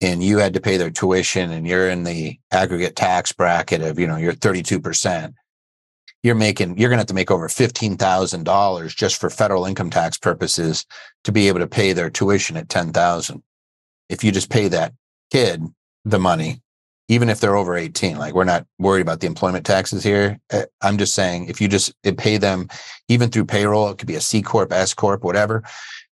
[0.00, 3.98] and you had to pay their tuition and you're in the aggregate tax bracket of,
[3.98, 5.34] you know, you're 32%.
[6.22, 10.18] You're making, you're going to have to make over $15,000 just for federal income tax
[10.18, 10.86] purposes
[11.24, 13.42] to be able to pay their tuition at 10,000.
[14.08, 14.94] If you just pay that
[15.32, 15.64] kid
[16.04, 16.62] the money,
[17.08, 20.62] even if they're over 18 like we're not worried about the employment taxes here uh,
[20.82, 22.68] i'm just saying if you just pay them
[23.08, 25.62] even through payroll it could be a c corp s corp whatever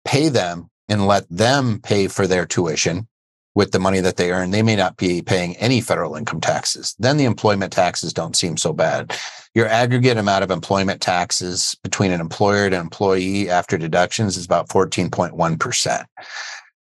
[0.06, 3.08] pay them and let them pay for their tuition
[3.56, 6.94] with the money that they earn, they may not be paying any federal income taxes.
[7.00, 9.18] Then the employment taxes don't seem so bad.
[9.56, 14.46] Your aggregate amount of employment taxes between an employer and an employee after deductions is
[14.46, 16.06] about 14.1%.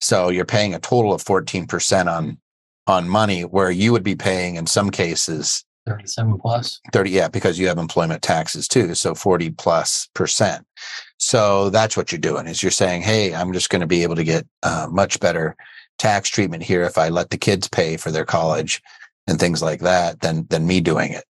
[0.01, 2.37] So you're paying a total of 14% on
[2.87, 6.39] on money where you would be paying in some cases 37
[6.91, 10.65] 30 yeah because you have employment taxes too so 40 plus percent
[11.17, 14.15] so that's what you're doing is you're saying hey i'm just going to be able
[14.15, 15.55] to get uh, much better
[15.97, 18.81] tax treatment here if I let the kids pay for their college
[19.27, 21.23] and things like that than than me doing it.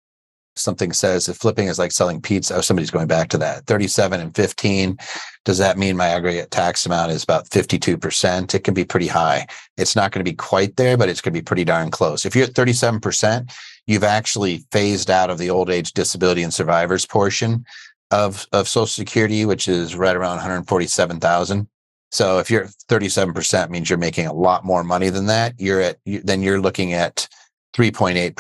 [0.58, 3.66] Something says if flipping is like selling pizza, oh, somebody's going back to that.
[3.66, 4.98] 37 and 15.
[5.44, 8.54] Does that mean my aggregate tax amount is about 52%?
[8.56, 9.48] It can be pretty high.
[9.78, 12.26] It's not going to be quite there, but it's going to be pretty darn close.
[12.26, 13.54] If you're at 37%,
[13.86, 17.66] you've actually phased out of the old age disability and survivors portion
[18.12, 21.68] of, of Social Security, which is right around 147,000.
[22.12, 25.54] So if you're 37% means you're making a lot more money than that.
[25.60, 27.28] You're at, then you're looking at
[27.76, 28.34] 3.8%,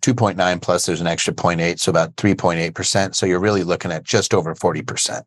[0.00, 1.78] 2.9 plus there's an extra 0.8.
[1.78, 3.14] So about 3.8%.
[3.14, 5.22] So you're really looking at just over 40%.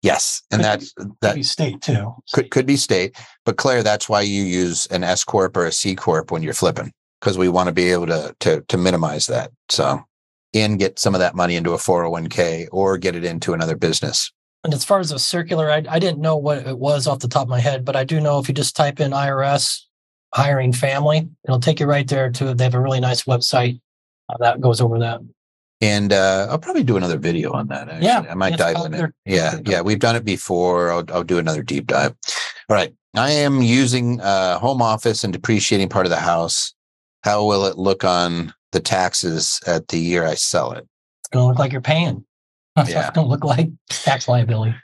[0.00, 0.42] Yes.
[0.50, 2.14] And Could that's, Could that be state too.
[2.32, 5.72] could, could be state, but Claire, that's why you use an S corp or a
[5.72, 9.26] C corp when you're flipping because we want to be able to, to, to minimize
[9.26, 9.50] that.
[9.68, 10.02] So,
[10.54, 14.32] and get some of that money into a 401k or get it into another business.
[14.62, 17.28] And as far as a circular, I, I didn't know what it was off the
[17.28, 19.82] top of my head, but I do know if you just type in IRS
[20.34, 22.54] hiring family, it'll take you right there to.
[22.54, 23.80] They have a really nice website
[24.28, 25.20] uh, that goes over that.
[25.80, 27.88] And uh, I'll probably do another video on that.
[27.88, 28.06] Actually.
[28.06, 29.12] Yeah, I might dive in it.
[29.26, 30.90] Yeah, yeah, we've done it before.
[30.90, 32.14] I'll, I'll do another deep dive.
[32.68, 36.74] All right, I am using uh, home office and depreciating part of the house.
[37.22, 40.86] How will it look on the taxes at the year I sell it?
[41.20, 42.24] It's going to look like you're paying.
[42.76, 43.06] Yeah.
[43.06, 44.74] it's going to look like tax liability.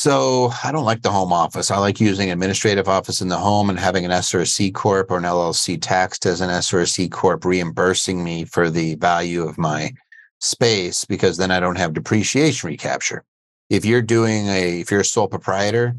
[0.00, 1.72] So I don't like the home office.
[1.72, 4.70] I like using administrative office in the home and having an S or a C
[4.70, 8.70] corp or an LLC taxed as an S or a C corp reimbursing me for
[8.70, 9.92] the value of my
[10.38, 13.24] space because then I don't have depreciation recapture.
[13.70, 15.96] If you're doing a if you're a sole proprietor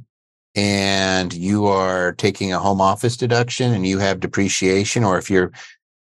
[0.55, 5.51] and you are taking a home office deduction and you have depreciation or if you're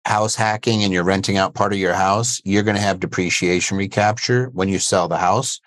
[0.06, 3.78] house hacking and you're renting out part of your house, you're going to have depreciation
[3.78, 5.62] recapture when you sell the house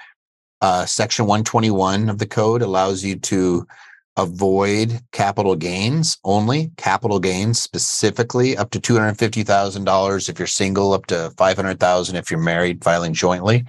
[0.60, 3.66] uh, section 121 of the code allows you to
[4.16, 11.32] avoid capital gains only capital gains specifically up to $250000 if you're single up to
[11.38, 13.64] 500000 if you're married filing jointly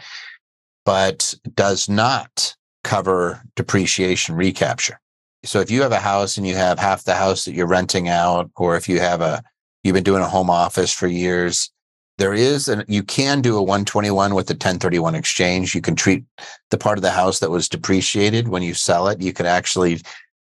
[0.85, 4.99] but does not cover depreciation recapture.
[5.43, 8.09] So if you have a house and you have half the house that you're renting
[8.09, 9.43] out or if you have a
[9.83, 11.71] you've been doing a home office for years
[12.19, 15.73] there is and you can do a 121 with a 1031 exchange.
[15.73, 16.25] You can treat
[16.69, 19.21] the part of the house that was depreciated when you sell it.
[19.21, 19.93] You can actually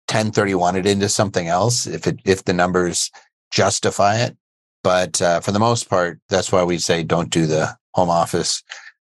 [0.09, 3.11] 1031 it into something else if it if the numbers
[3.51, 4.37] justify it.
[4.83, 8.63] But uh, for the most part that's why we say don't do the home office.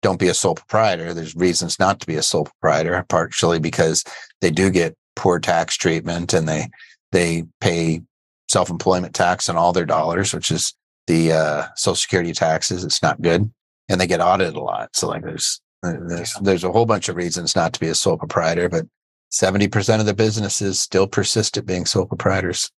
[0.00, 1.14] Don't be a sole proprietor.
[1.14, 4.04] There's reasons not to be a sole proprietor partially because
[4.40, 6.68] they do get poor tax treatment and they
[7.10, 8.02] they pay
[8.48, 10.74] self-employment tax on all their dollars which is
[11.06, 13.50] the uh, social security taxes it's not good
[13.88, 14.94] and they get audited a lot.
[14.94, 18.16] So like there's there's, there's a whole bunch of reasons not to be a sole
[18.16, 18.86] proprietor but
[19.32, 22.70] 70% of the businesses still persist at being sole proprietors.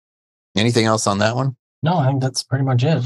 [0.55, 1.55] Anything else on that one?
[1.81, 3.03] No, I think that's pretty much it.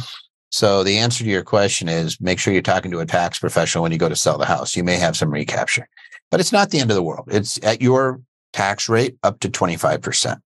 [0.50, 3.82] so the answer to your question is make sure you're talking to a tax professional
[3.82, 4.76] when you go to sell the house.
[4.76, 5.88] You may have some recapture
[6.30, 7.26] but it's not the end of the world.
[7.32, 8.22] It's at your
[8.54, 10.40] tax rate up to 25%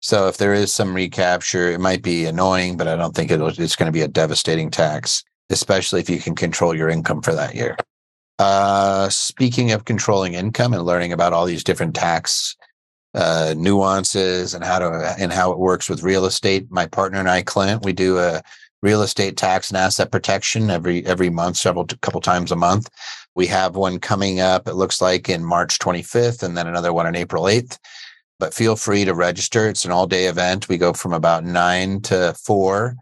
[0.00, 3.76] so if there is some recapture, it might be annoying, but I don't think it's
[3.76, 7.54] going to be a devastating tax, especially if you can control your income for that
[7.54, 7.76] year.
[8.38, 12.54] Uh, speaking of controlling income and learning about all these different tax
[13.14, 17.28] uh, nuances and how to and how it works with real estate, my partner and
[17.28, 18.40] I, Clint, we do a
[18.80, 22.88] real estate tax and asset protection every every month, several couple times a month.
[23.34, 24.68] We have one coming up.
[24.68, 27.78] It looks like in March 25th, and then another one on April 8th
[28.38, 29.68] but feel free to register.
[29.68, 30.68] It's an all day event.
[30.68, 32.96] We go from about nine to four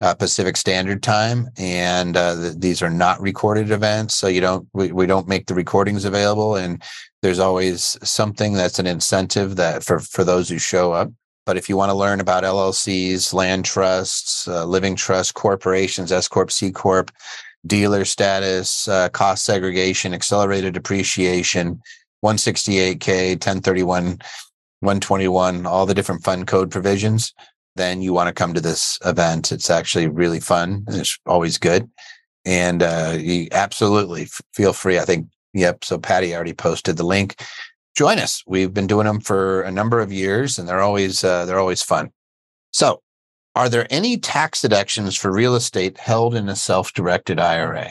[0.00, 4.68] uh, Pacific Standard Time, and uh, th- these are not recorded events, so you don't
[4.72, 6.56] we, we don't make the recordings available.
[6.56, 6.82] And
[7.22, 11.10] there's always something that's an incentive that for for those who show up.
[11.46, 16.28] But if you want to learn about LLCs, land trusts, uh, living trust corporations, S
[16.28, 17.10] corp, C corp,
[17.66, 21.80] dealer status, uh, cost segregation, accelerated depreciation,
[22.24, 24.18] 168k, 1031
[24.82, 27.32] 121, all the different fund code provisions,
[27.76, 29.50] then you want to come to this event.
[29.52, 30.84] It's actually really fun.
[30.88, 31.88] It's always good.
[32.44, 34.98] And uh, you absolutely feel free.
[34.98, 35.84] I think, yep.
[35.84, 37.40] So Patty already posted the link.
[37.96, 38.42] Join us.
[38.46, 41.82] We've been doing them for a number of years and they're always, uh, they're always
[41.82, 42.10] fun.
[42.72, 43.00] So
[43.54, 47.90] Are there any tax deductions for real estate held in a self directed IRA?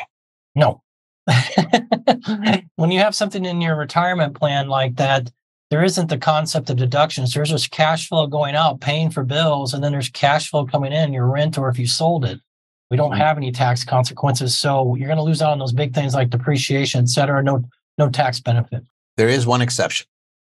[0.56, 0.82] No.
[2.76, 5.32] when you have something in your retirement plan like that,
[5.72, 7.34] there isn't the concept of deductions.
[7.34, 10.92] There's just cash flow going out, paying for bills, and then there's cash flow coming
[10.92, 12.40] in, your rent, or if you sold it.
[12.92, 13.18] We don't Mhm.
[13.18, 14.56] have any tax consequences.
[14.56, 17.42] So you're going to lose out on those big things like depreciation, et cetera.
[17.42, 17.64] No,
[17.98, 18.84] no tax benefit.
[19.16, 20.08] There is one exception,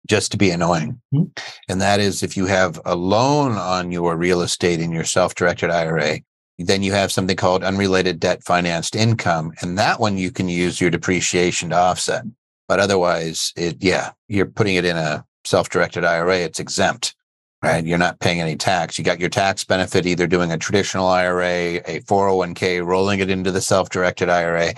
[0.09, 1.01] just to be annoying.
[1.13, 1.25] Hmm.
[1.69, 5.37] And that is if you have a loan on your real estate in your self
[5.37, 6.19] directed IRA,
[6.59, 9.53] then you have something called unrelated debt financed income.
[9.61, 12.25] And that one you can use your depreciation to offset.
[12.73, 17.15] But otherwise, it, yeah, you're putting it in a self directed IRA, it's exempt,
[17.63, 17.85] right?
[17.85, 18.97] You're not paying any tax.
[18.97, 23.51] You got your tax benefit either doing a traditional IRA, a 401k, rolling it into
[23.51, 24.73] the self directed IRA.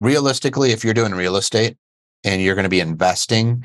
[0.00, 1.76] Realistically, if you're doing real estate
[2.24, 3.62] and you're going to be investing,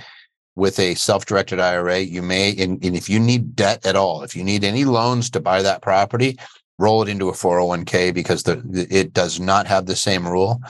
[0.56, 4.36] with a self-directed IRA, you may, and, and if you need debt at all, if
[4.36, 6.38] you need any loans to buy that property,
[6.78, 10.62] roll it into a 401k because the- it does not have the same rule.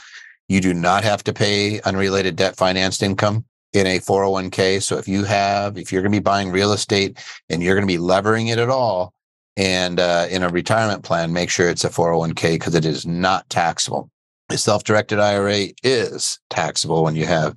[0.49, 4.81] You do not have to pay unrelated debt financed income in a 401k.
[4.81, 7.17] So if you have, if you're going to be buying real estate
[7.49, 9.13] and you're going to be levering it at all,
[9.55, 13.47] and uh, in a retirement plan, make sure it's a 401k because it is not
[13.49, 14.09] taxable.
[14.49, 17.55] A self-directed IRA is taxable when you have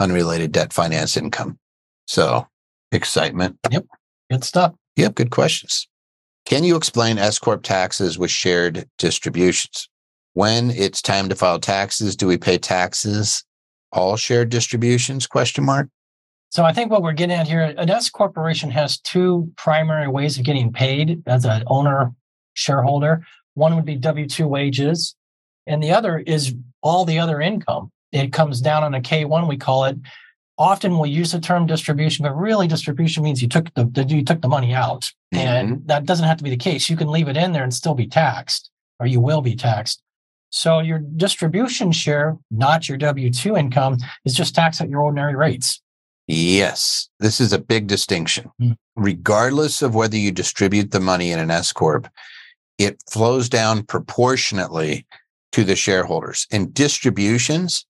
[0.00, 1.58] unrelated debt finance income.
[2.06, 2.46] So
[2.92, 3.58] excitement.
[3.70, 3.86] Yep.
[4.30, 4.74] Good stuff.
[4.96, 5.86] Yep, good questions.
[6.46, 9.88] Can you explain S corp taxes with shared distributions?
[10.34, 13.44] When it's time to file taxes, do we pay taxes
[13.92, 15.26] all shared distributions?
[15.26, 15.88] Question mark.
[16.50, 20.38] So I think what we're getting at here, an S corporation has two primary ways
[20.38, 22.12] of getting paid as an owner
[22.54, 23.26] shareholder.
[23.54, 25.16] One would be W two wages,
[25.66, 27.90] and the other is all the other income.
[28.12, 29.96] It comes down on a K one, we call it.
[30.56, 34.24] Often we'll use the term distribution, but really distribution means you took the, the you
[34.24, 35.86] took the money out, and mm-hmm.
[35.86, 36.88] that doesn't have to be the case.
[36.88, 38.70] You can leave it in there and still be taxed,
[39.00, 40.03] or you will be taxed.
[40.54, 45.34] So your distribution share, not your W two income, is just taxed at your ordinary
[45.34, 45.82] rates.
[46.28, 48.52] Yes, this is a big distinction.
[48.60, 48.72] Hmm.
[48.94, 52.06] Regardless of whether you distribute the money in an S corp,
[52.78, 55.04] it flows down proportionately
[55.50, 56.46] to the shareholders.
[56.52, 57.84] And distributions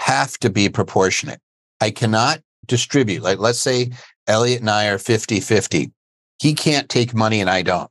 [0.00, 1.40] have to be proportionate.
[1.80, 3.92] I cannot distribute, like let's say
[4.26, 5.90] Eliot and I are 50 50.
[6.38, 7.90] He can't take money and I don't.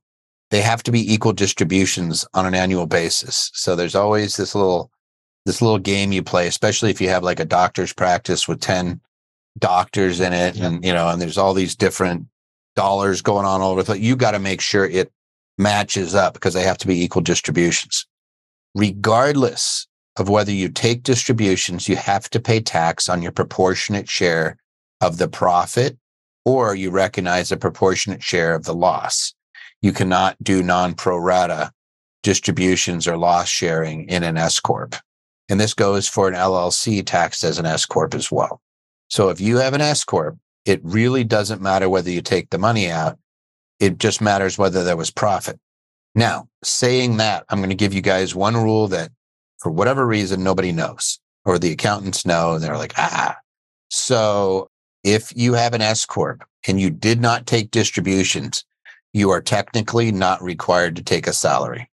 [0.51, 3.51] They have to be equal distributions on an annual basis.
[3.53, 4.91] So there's always this little
[5.45, 8.99] this little game you play, especially if you have like a doctor's practice with 10
[9.57, 10.67] doctors in it Yeah.
[10.67, 12.27] and you know and there's all these different
[12.75, 13.99] dollars going on all over the.
[13.99, 15.11] You got to make sure it
[15.57, 18.05] matches up because they have to be equal distributions.
[18.75, 19.87] Regardless
[20.17, 24.57] of whether you take distributions, you have to pay tax on your proportionate share
[25.01, 25.97] of the profit
[26.45, 29.33] or you recognize a proportionate share of the loss.
[29.81, 31.71] You cannot do non pro rata
[32.23, 34.95] distributions or loss sharing in an S corp.
[35.49, 38.61] And this goes for an LLC taxed as an S corp as well.
[39.07, 42.57] So if you have an S corp, it really doesn't matter whether you take the
[42.57, 43.17] money out.
[43.79, 45.59] It just matters whether there was profit.
[46.13, 49.11] Now, saying that, I'm going to give you guys one rule that
[49.59, 53.37] for whatever reason, nobody knows, or the accountants know, and they're like, ah.
[53.89, 54.69] So
[55.03, 58.65] if you have an S Corp and you did not take distributions,
[59.13, 61.89] you are technically not required to take a salary.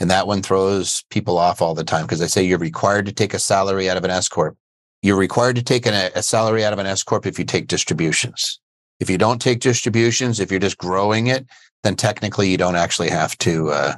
[0.00, 3.12] And that one throws people off all the time because they say you're required to
[3.12, 4.56] take a salary out of an S Corp.
[5.02, 7.66] You're required to take an, a salary out of an S Corp if you take
[7.66, 8.60] distributions.
[9.00, 11.46] If you don't take distributions, if you're just growing it,
[11.82, 13.94] then technically you don't actually have to, uh,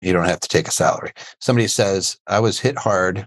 [0.00, 1.12] you don't have to take a salary.
[1.40, 3.26] Somebody says, I was hit hard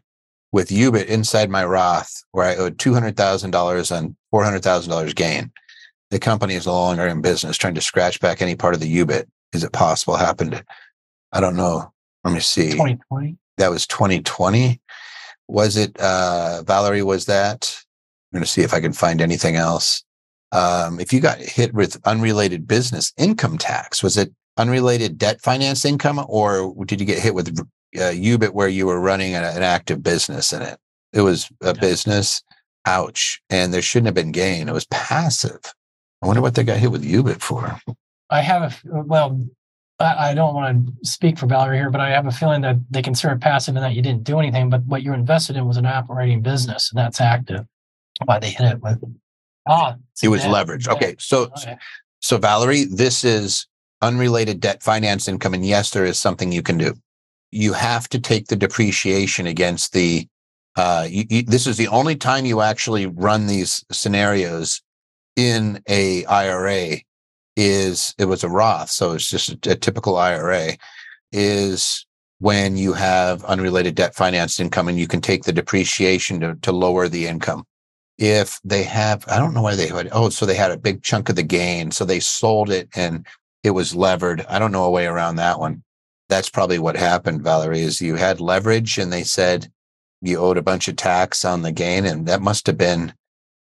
[0.51, 5.51] with UBIT inside my Roth where I owed $200,000 on $400,000 gain.
[6.12, 8.97] The company is no longer in business trying to scratch back any part of the
[8.97, 9.26] UBIT.
[9.53, 10.64] Is it possible happened?
[11.32, 11.91] I don't know.
[12.24, 12.72] Let me see.
[12.72, 13.38] 2020.
[13.58, 14.82] That was 2020.
[15.47, 17.78] Was it, uh, Valerie, was that?
[18.34, 20.03] I'm going to see if I can find anything else.
[20.51, 25.86] Um, if you got hit with unrelated business income tax, was it unrelated debt finance
[25.86, 29.64] income or did you get hit with uh, UBIT where you were running an, an
[29.64, 30.78] active business in it?
[31.14, 32.41] It was a business.
[32.86, 33.41] Ouch.
[33.49, 34.70] And there shouldn't have been gain.
[34.70, 35.62] It was passive.
[36.22, 37.80] I wonder what they got hit with UBIT for.
[38.30, 39.45] I have a well,
[39.99, 43.01] I, don't want to speak for Valerie here, but I have a feeling that they
[43.01, 45.78] consider it passive and that you didn't do anything, but what you invested in was
[45.78, 47.66] an operating business and that's active.
[48.26, 49.01] Why they hit it with
[49.68, 50.88] ah, It was leverage.
[50.88, 51.16] Okay.
[51.20, 51.78] So, Okay.
[52.20, 53.68] so Valerie, this is
[54.01, 55.53] unrelated debt finance income.
[55.53, 56.93] And yes, there is something you can do.
[57.51, 60.28] You have to take the depreciation against the,
[60.76, 64.82] uh, you, you, this is the only time you actually run these scenarios
[65.36, 66.97] in a IRA
[67.55, 70.77] is it was a Roth, so it's just a, a typical IRA,
[71.31, 72.05] is
[72.39, 76.71] when you have unrelated debt financed income and you can take the depreciation to, to
[76.71, 77.65] lower the income.
[78.17, 81.03] If they have, I don't know why they had, oh, so they had a big
[81.03, 81.91] chunk of the gain.
[81.91, 83.25] So they sold it and
[83.63, 84.45] it was levered.
[84.47, 85.83] I don't know a way around that one.
[86.29, 89.71] That's probably what happened, Valerie, is you had leverage and they said
[90.21, 92.05] you owed a bunch of tax on the gain.
[92.05, 93.13] And that must have been,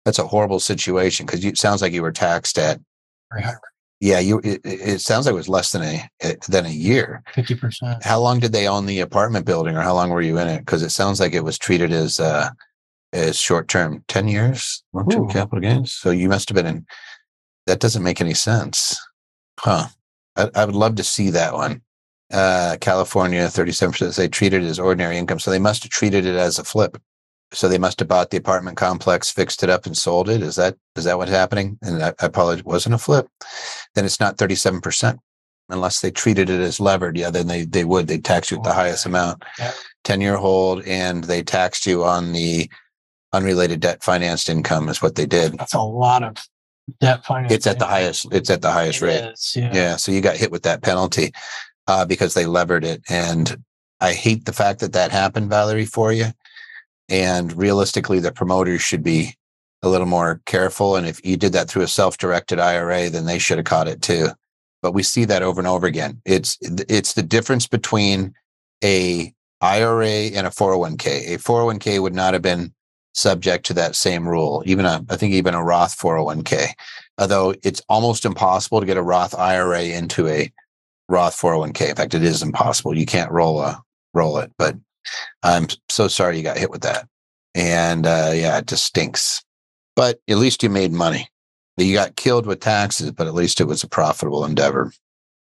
[0.04, 2.80] that's a horrible situation because it sounds like you were taxed at
[4.02, 4.40] yeah, you.
[4.42, 6.10] It, it sounds like it was less than a
[6.48, 7.22] than a year.
[7.34, 8.02] fifty percent.
[8.02, 10.58] How long did they own the apartment building, or how long were you in it?
[10.58, 12.50] Because it sounds like it was treated as uh,
[13.12, 15.94] as short term, ten years, long term capital gains.
[15.94, 16.86] So you must have been in.
[17.68, 19.00] That doesn't make any sense,
[19.60, 19.86] huh?
[20.34, 21.80] I, I would love to see that one.
[22.32, 24.16] Uh, California, thirty-seven percent.
[24.16, 27.00] They treated it as ordinary income, so they must have treated it as a flip.
[27.52, 30.42] So they must have bought the apartment complex, fixed it up, and sold it.
[30.42, 31.78] Is that is that what's happening?
[31.82, 33.28] And I, I apologize, it wasn't a flip.
[33.94, 35.20] Then it's not thirty-seven percent,
[35.68, 37.16] unless they treated it as levered.
[37.16, 38.06] Yeah, then they they would.
[38.06, 39.42] They tax you at the highest amount.
[39.58, 39.72] Yeah.
[40.04, 42.70] Ten-year hold, and they taxed you on the
[43.32, 44.88] unrelated debt financed income.
[44.88, 45.58] Is what they did.
[45.58, 46.36] That's a lot of
[47.00, 47.52] debt finance.
[47.52, 48.26] It's at the highest.
[48.32, 49.24] It's at the highest It rate.
[49.32, 49.70] is, yeah.
[49.74, 49.96] Yeah.
[49.96, 51.32] So you got hit with that penalty
[51.86, 53.02] uh, because they levered it.
[53.08, 53.62] And
[54.00, 56.32] I hate the fact that that happened, Valerie, for you.
[57.08, 59.36] And realistically, the promoters should be
[59.82, 60.96] a little more careful.
[60.96, 63.88] And if you did that through a self directed IRA, then they should have caught
[63.88, 64.28] it too.
[64.80, 66.20] But we see that over and over again.
[66.24, 68.34] It's it's the difference between
[68.82, 71.34] a IRA and a 401k.
[71.34, 72.72] A 401k would not have been
[73.14, 74.62] subject to that same rule.
[74.66, 76.72] Even a, I think even a Roth 401k
[77.18, 80.52] although it's almost impossible to get a Roth IRA into a
[81.08, 81.90] Roth 401k.
[81.90, 82.96] In fact, it is impossible.
[82.96, 83.82] You can't roll a
[84.14, 84.50] roll it.
[84.58, 84.76] But
[85.42, 87.06] I'm so sorry you got hit with that.
[87.54, 89.42] And uh, yeah, it just stinks.
[89.94, 91.28] But at least you made money.
[91.76, 94.92] You got killed with taxes, but at least it was a profitable endeavor.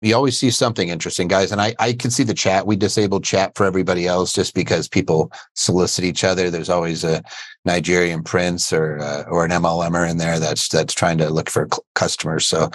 [0.02, 1.52] You always see something interesting, guys.
[1.52, 2.66] And I, I can see the chat.
[2.66, 6.50] We disabled chat for everybody else just because people solicit each other.
[6.50, 7.22] There's always a
[7.64, 11.68] Nigerian prince or uh, or an MLMer in there that's that's trying to look for
[11.94, 12.46] customers.
[12.46, 12.70] So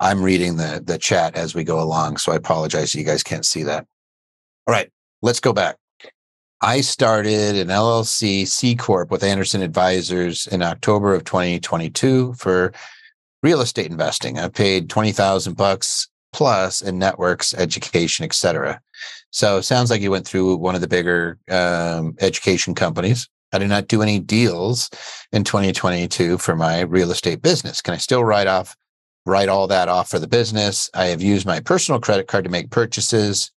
[0.00, 2.16] I'm reading the the chat as we go along.
[2.16, 3.86] So I apologize you guys can't see that.
[4.66, 4.90] All right,
[5.22, 5.76] let's go back.
[6.64, 12.72] I started an LLC C corp with Anderson Advisors in October of 2022 for
[13.42, 14.38] real estate investing.
[14.38, 18.80] I paid twenty thousand bucks plus in networks, education, etc.
[19.30, 23.28] So sounds like you went through one of the bigger um, education companies.
[23.52, 24.88] I did not do any deals
[25.32, 27.82] in 2022 for my real estate business.
[27.82, 28.74] Can I still write off,
[29.26, 30.88] write all that off for the business?
[30.94, 33.52] I have used my personal credit card to make purchases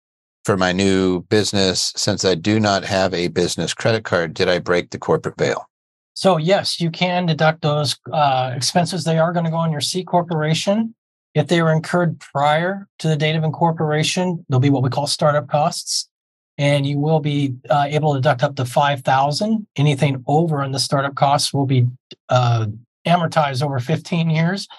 [0.46, 1.92] for my new business.
[1.96, 5.68] Since I do not have a business credit card, did I break the corporate veil?
[6.14, 9.02] So yes, you can deduct those uh, expenses.
[9.02, 10.94] They are going to go on your C corporation.
[11.34, 15.08] If they were incurred prior to the date of incorporation, they'll be what we call
[15.08, 16.08] startup costs,
[16.56, 19.66] and you will be uh, able to deduct up to five thousand.
[19.76, 21.86] Anything over in the startup costs will be
[22.30, 22.66] uh,
[23.04, 24.68] amortized over fifteen years.
[24.70, 24.76] I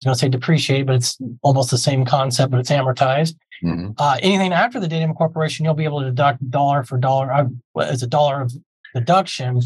[0.00, 3.36] was going to say depreciated, but it's almost the same concept, but it's amortized.
[3.62, 3.92] Mm-hmm.
[3.98, 7.32] Uh, anything after the date of incorporation, you'll be able to deduct dollar for dollar
[7.32, 7.46] uh,
[7.80, 8.52] as a dollar of
[8.94, 9.60] deduction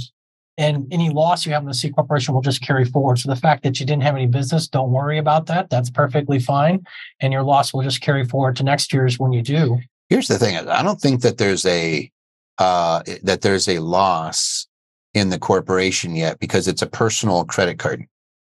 [0.59, 3.18] and any loss you have in the C corporation will just carry forward.
[3.20, 5.70] So the fact that you didn't have any business, don't worry about that.
[5.70, 6.84] That's perfectly fine.
[7.20, 9.78] And your loss will just carry forward to next year's when you do.
[10.09, 12.11] Here's the thing: I don't think that there's a
[12.59, 14.66] uh, that there's a loss
[15.14, 18.05] in the corporation yet because it's a personal credit card.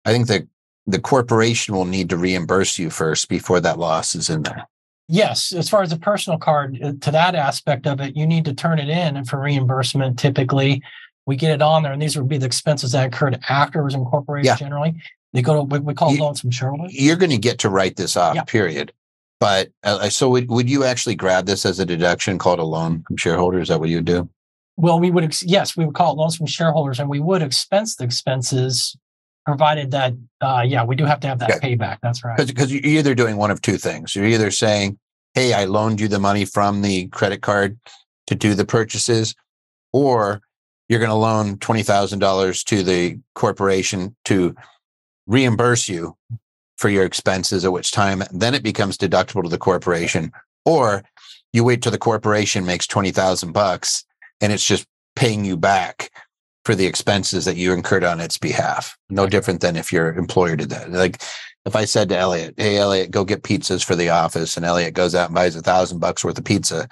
[0.06, 0.48] I think that
[0.86, 4.66] the corporation will need to reimburse you first before that loss is in there.
[5.10, 8.44] Yes, as far as a personal card, uh, to that aspect of it, you need
[8.46, 10.20] to turn it in and for reimbursement.
[10.20, 10.82] Typically,
[11.26, 13.86] we get it on there, and these would be the expenses that occurred after it
[13.86, 14.48] was incorporated.
[14.48, 14.56] Yeah.
[14.58, 14.96] Generally,
[15.34, 16.94] they go to we, we call You- loans from shareholders.
[16.94, 18.44] You're going to get to write this off, Yeah.
[18.44, 18.92] period.
[19.40, 23.04] But uh, so would, would you actually grab this as a deduction called a loan
[23.08, 23.64] from shareholders?
[23.64, 24.28] Is that what you do?
[24.78, 27.42] Well, we would, ex- yes, we would call it loans from shareholders and we would
[27.44, 28.98] expense the expenses
[29.48, 31.60] provided that, uh, yeah, we do have to have that Yeah.
[31.60, 32.00] payback.
[32.04, 32.36] That's right.
[32.46, 34.14] Because you're either doing one of two things.
[34.14, 35.00] You're either saying,
[35.36, 37.80] "Hey, I loaned you the money from the credit card
[38.28, 39.36] to do the purchases,"
[39.94, 40.42] or
[40.90, 44.54] you're going to loan twenty thousand dollars to the corporation to
[45.28, 46.18] reimburse you
[46.76, 47.64] for your expenses.
[47.64, 50.34] At which time, then it becomes deductible to the corporation,
[50.66, 51.04] or
[51.54, 54.04] you wait till the corporation makes twenty thousand bucks
[54.42, 54.86] and it's just
[55.16, 56.12] paying you back
[56.68, 58.98] for the expenses that you incurred on its behalf.
[59.10, 60.92] No different than if your employer did that.
[60.92, 61.22] Like
[61.66, 64.94] if I said to Eliot, "Hey, Eliot, go get pizzas for the office," and Eliot
[64.94, 66.90] goes out and buys a thousand bucks worth of pizza,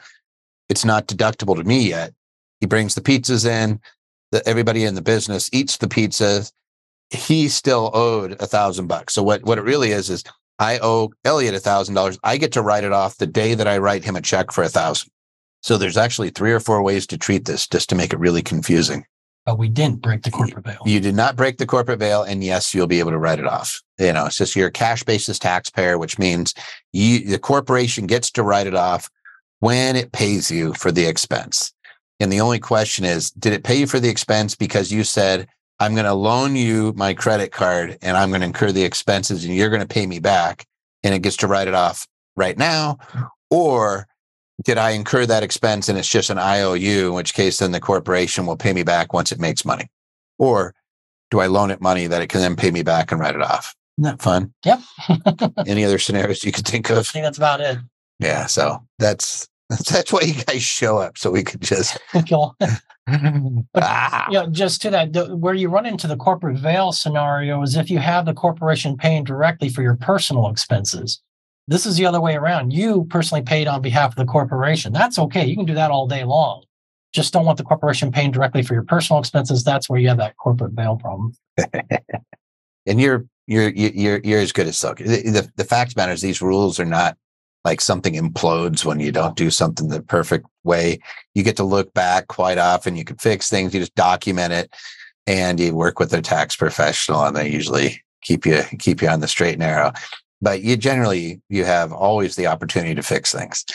[0.69, 2.13] it's not deductible to me yet.
[2.61, 3.82] He brings the pizzas in.
[4.32, 6.53] The, everybody in the business eats the pizzas.
[7.09, 9.13] He still owed a thousand bucks.
[9.13, 10.23] So what what it really is is
[10.57, 12.17] I owe Eliot a thousand dollars.
[12.23, 14.63] I get to write it off the day that I write him a check for
[14.63, 15.11] a thousand.
[15.59, 18.41] So there's actually three or four ways to treat this just to make it really
[18.41, 19.05] confusing.
[19.45, 20.79] But we didn't break the corporate veil.
[20.85, 23.45] You did not break the corporate veil, and yes, you'll be able to write it
[23.45, 23.79] off.
[23.99, 26.53] You know, it's just you're a cash basis taxpayer, which means
[26.93, 29.09] you the corporation gets to write it off
[29.59, 31.73] when it pays you for the expense.
[32.19, 35.47] And the only question is, did it pay you for the expense because you said,
[35.79, 39.43] I'm going to loan you my credit card and I'm going to incur the expenses
[39.43, 40.65] and you're going to pay me back
[41.03, 42.97] and it gets to write it off right now?
[43.11, 43.29] Mm.
[43.51, 44.07] Or
[44.63, 47.79] did I incur that expense and it's just an IOU, in which case then the
[47.79, 49.89] corporation will pay me back once it makes money?
[50.37, 50.73] Or
[51.31, 53.41] do I loan it money that it can then pay me back and write it
[53.41, 53.75] off?
[53.97, 54.53] Isn't that fun?
[54.65, 54.81] Yep.
[55.67, 56.99] Any other scenarios you could think of?
[56.99, 57.79] I think that's about it.
[58.19, 58.45] Yeah.
[58.45, 59.47] So that's
[59.89, 61.97] that's why you guys show up so we could just
[63.75, 67.61] ah, you know, just to that, the, where you run into the corporate veil scenario
[67.61, 71.21] is if you have the corporation paying directly for your personal expenses.
[71.68, 72.74] This is the other way around.
[72.74, 74.93] You personally paid on behalf of the corporation.
[74.93, 75.45] That's okay.
[75.45, 76.63] You can do that all day long.
[77.13, 79.63] Just don't want the corporation paying directly for your personal expenses.
[79.63, 81.34] That's where you have that corporate veil problem.
[82.86, 84.97] and you're you're you're you're as good as silk.
[84.97, 87.18] The, the the fact matters these rules are not
[87.63, 90.99] like something implodes when you don't do something the perfect way.
[91.34, 92.95] You get to look back quite often.
[92.95, 93.74] You can fix things.
[93.74, 94.74] You just document it,
[95.26, 99.20] and you work with a tax professional, and they usually keep you keep you on
[99.20, 99.93] the straight and narrow.
[100.45, 103.65] But you generally you have always the opportunity to fix things.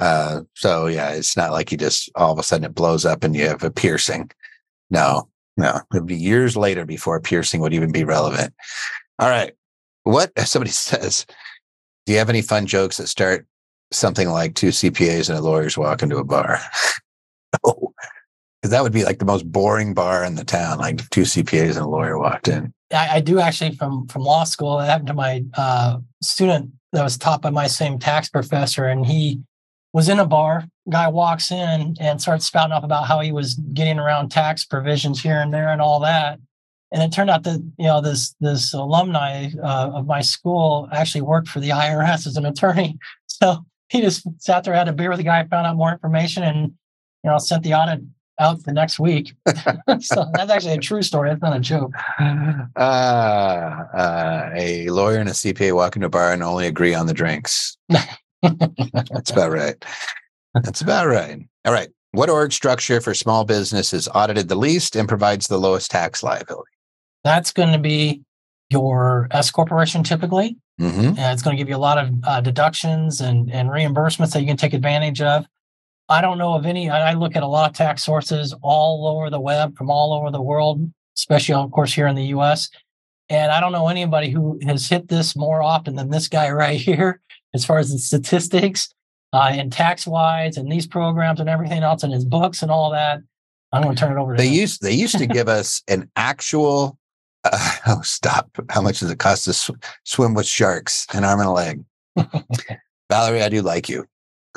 [0.00, 3.22] Uh, so yeah, it's not like you just all of a sudden it blows up
[3.22, 4.28] and you have a piercing.
[4.90, 8.52] No, no, it'd be years later before a piercing would even be relevant.
[9.20, 9.52] All right.
[10.02, 11.24] What if somebody says,
[12.04, 13.46] do you have any fun jokes that start
[13.92, 16.58] something like two CPAs and a lawyer's walk into a bar?
[17.64, 17.92] no.
[18.60, 21.76] Because that would be like the most boring bar in the town, like two CPAs
[21.76, 22.74] and a lawyer walked in.
[22.92, 24.80] I, I do actually from from law school.
[24.80, 29.04] It happened to my uh, student that was taught by my same tax professor, and
[29.04, 29.40] he
[29.92, 30.64] was in a bar.
[30.90, 35.22] Guy walks in and starts spouting off about how he was getting around tax provisions
[35.22, 36.38] here and there and all that.
[36.90, 41.22] And it turned out that you know this this alumni uh, of my school actually
[41.22, 42.98] worked for the IRS as an attorney.
[43.40, 46.42] So he just sat there, had a beer with the guy, found out more information,
[46.42, 46.72] and
[47.22, 48.00] you know sent the audit
[48.38, 49.34] out the next week.
[50.00, 51.30] so that's actually a true story.
[51.30, 51.92] That's not a joke.
[52.20, 52.22] Uh,
[52.76, 57.14] uh, a lawyer and a CPA walk into a bar and only agree on the
[57.14, 57.76] drinks.
[58.42, 59.84] That's about right.
[60.62, 61.40] That's about right.
[61.64, 61.88] All right.
[62.12, 66.22] What org structure for small business is audited the least and provides the lowest tax
[66.22, 66.70] liability?
[67.24, 68.22] That's going to be
[68.70, 70.56] your S corporation typically.
[70.80, 71.18] Mm-hmm.
[71.18, 74.40] And it's going to give you a lot of uh, deductions and, and reimbursements that
[74.40, 75.44] you can take advantage of.
[76.08, 76.88] I don't know of any.
[76.88, 80.30] I look at a lot of tax sources all over the web from all over
[80.30, 82.70] the world, especially, of course, here in the US.
[83.28, 86.80] And I don't know anybody who has hit this more often than this guy right
[86.80, 87.20] here,
[87.54, 88.88] as far as the statistics
[89.34, 92.90] uh, and tax wise and these programs and everything else and his books and all
[92.92, 93.20] that.
[93.70, 94.54] I'm going to turn it over to They him.
[94.54, 96.98] used they used to give us an actual.
[97.44, 98.48] Uh, oh, stop!
[98.70, 99.72] How much does it cost to sw-
[100.04, 101.06] swim with sharks?
[101.12, 101.84] An arm and a leg.
[103.10, 104.06] Valerie, I do like you.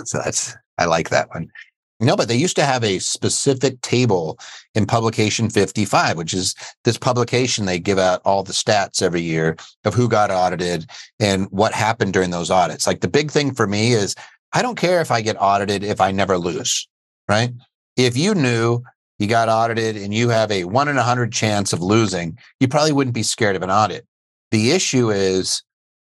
[0.06, 1.52] So that's I like that one.
[2.00, 4.40] No, but they used to have a specific table
[4.74, 7.66] in publication 55, which is this publication.
[7.66, 9.56] They give out all the stats every year
[9.86, 12.88] of who got audited and what happened during those audits.
[12.88, 14.16] Like the big thing for me is
[14.52, 16.88] I don't care if I get audited if I never lose,
[17.30, 17.52] right?
[17.96, 18.82] If you knew
[19.20, 22.68] you got audited and you have a one in a hundred chance of losing, you
[22.68, 24.08] probably wouldn't be scared of an audit.
[24.50, 25.62] The issue is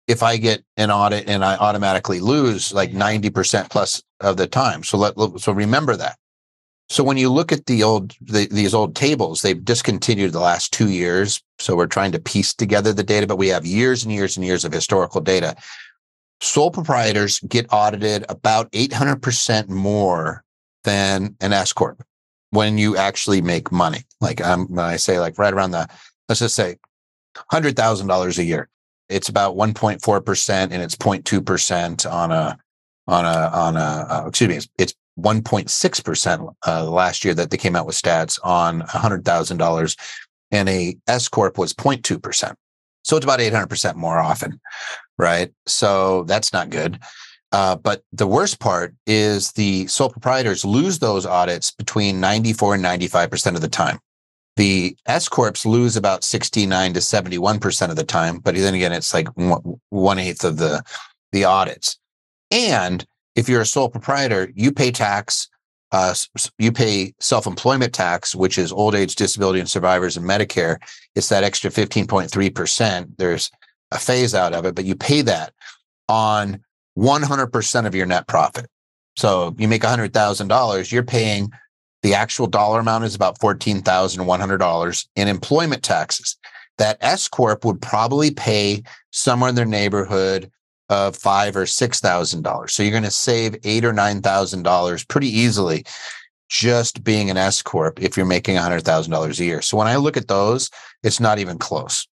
[0.09, 4.83] if I get an audit and I automatically lose like 90% plus of the time.
[4.83, 6.17] So let, so remember that.
[6.89, 10.73] So when you look at the old, the, these old tables, they've discontinued the last
[10.73, 11.43] two years.
[11.59, 14.47] So we're trying to piece together the data, but we have years and years and
[14.47, 15.55] years of historical data.
[16.41, 20.43] Sole proprietors get audited about 800% more
[20.85, 22.03] than an S corp
[22.51, 24.05] when you actually make money.
[24.23, 25.87] Like I'm, I say like right around the,
[26.31, 26.77] let's just say
[27.53, 28.71] $100,000 a year
[29.09, 32.59] it's about 1.4% and it's 0.2% on a
[33.07, 37.57] on a on a uh, excuse me it's, it's 1.6% uh, last year that they
[37.57, 39.97] came out with stats on $100,000
[40.51, 42.55] and a S corp was 0.2%.
[43.03, 44.61] So it's about 800% more often,
[45.17, 45.51] right?
[45.67, 47.01] So that's not good.
[47.51, 52.85] Uh, but the worst part is the sole proprietors lose those audits between 94 and
[52.85, 53.99] 95% of the time.
[54.59, 59.15] The S corps lose about 69 to 71% of the time, but then again, it's
[59.15, 60.83] like one eighth of the,
[61.31, 61.97] the audits.
[62.51, 63.07] And
[63.37, 65.49] if you're a sole proprietor, you pay tax,
[65.93, 66.13] uh,
[66.59, 70.79] you pay self employment tax, which is old age, disability, and survivors and Medicare.
[71.15, 73.13] It's that extra 15.3%.
[73.17, 73.53] There's
[73.93, 75.55] a phase out of it, but you pay that
[76.09, 76.65] on
[76.99, 78.67] 100% of your net profit.
[79.15, 81.53] So you make $100,000, you're paying
[82.03, 86.37] the actual dollar amount is about $14,100 in employment taxes.
[86.79, 90.51] That S Corp would probably pay somewhere in their neighborhood
[90.89, 92.73] of five or six thousand dollars.
[92.73, 95.85] So you're going to save eight or nine thousand dollars pretty easily
[96.49, 99.61] just being an S corp if you're making a hundred thousand dollars a year.
[99.63, 100.71] So when I look at those,
[101.03, 102.07] it's not even close.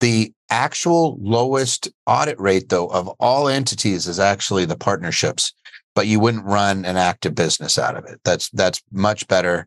[0.00, 5.52] The actual lowest audit rate, though, of all entities is actually the partnerships,
[5.96, 8.20] but you wouldn't run an active business out of it.
[8.22, 9.66] That's that's much better.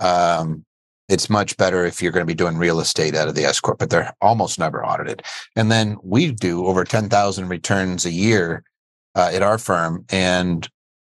[0.00, 0.66] Um,
[1.08, 3.60] it's much better if you're going to be doing real estate out of the S
[3.60, 5.22] corp, but they're almost never audited.
[5.56, 8.64] And then we do over ten thousand returns a year
[9.14, 10.68] uh, at our firm, and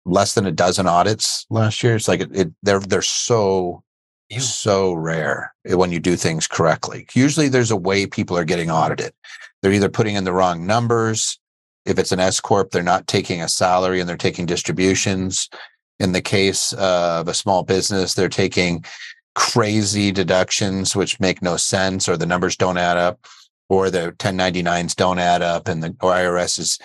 [0.06, 1.96] less than a dozen audits last year.
[1.96, 3.84] It's like it, it they're they're so
[4.30, 4.40] Ew.
[4.40, 7.06] so rare when you do things correctly.
[7.14, 9.14] Usually there's a way people are getting audited.
[9.62, 11.40] They're either putting in the wrong numbers.
[11.86, 15.50] If it's an S corp, they're not taking a salary and they're taking distributions.
[16.00, 18.84] In the case of a small business, they're taking
[19.36, 23.20] crazy deductions which make no sense or the numbers don't add up
[23.70, 26.80] or the 1099s don't add up and the or IRS is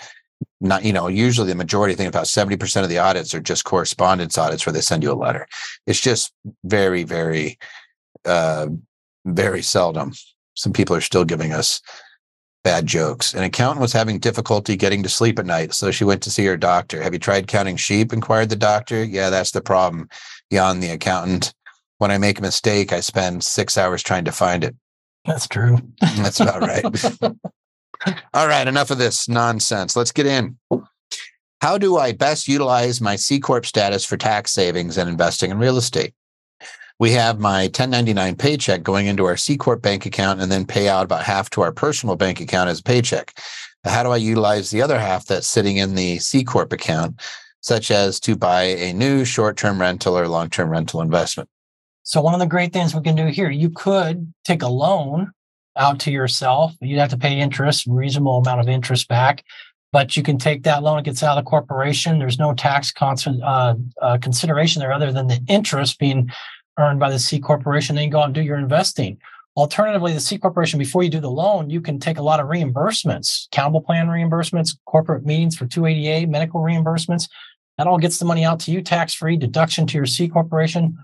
[0.59, 3.63] not, you know, usually the majority, I think about 70% of the audits are just
[3.63, 5.47] correspondence audits where they send you a letter.
[5.87, 6.33] It's just
[6.63, 7.57] very, very,
[8.25, 8.67] uh,
[9.25, 10.13] very seldom.
[10.55, 11.81] Some people are still giving us
[12.63, 13.33] bad jokes.
[13.33, 16.45] An accountant was having difficulty getting to sleep at night, so she went to see
[16.45, 17.01] her doctor.
[17.01, 18.13] Have you tried counting sheep?
[18.13, 19.03] inquired the doctor.
[19.03, 20.09] Yeah, that's the problem.
[20.49, 21.53] Yawned the accountant.
[21.97, 24.75] When I make a mistake, I spend six hours trying to find it.
[25.25, 25.77] That's true.
[26.17, 26.83] That's about right.
[28.33, 29.95] All right, enough of this nonsense.
[29.95, 30.57] Let's get in.
[31.61, 35.59] How do I best utilize my C Corp status for tax savings and investing in
[35.59, 36.15] real estate?
[37.01, 40.87] We have my 1099 paycheck going into our C Corp bank account and then pay
[40.87, 43.39] out about half to our personal bank account as a paycheck.
[43.83, 47.19] How do I utilize the other half that's sitting in the C Corp account,
[47.61, 51.49] such as to buy a new short term rental or long term rental investment?
[52.03, 55.31] So, one of the great things we can do here, you could take a loan
[55.75, 56.75] out to yourself.
[56.81, 59.43] You'd have to pay interest, reasonable amount of interest back,
[59.91, 60.99] but you can take that loan.
[60.99, 62.19] It gets out of the corporation.
[62.19, 66.29] There's no tax uh, uh, consideration there other than the interest being
[66.79, 67.95] earned by the C corporation.
[67.95, 69.17] Then you go out and do your investing.
[69.57, 72.47] Alternatively, the C corporation, before you do the loan, you can take a lot of
[72.47, 77.29] reimbursements, accountable plan reimbursements, corporate meetings for 280A, medical reimbursements.
[77.77, 80.97] That all gets the money out to you tax free, deduction to your C corporation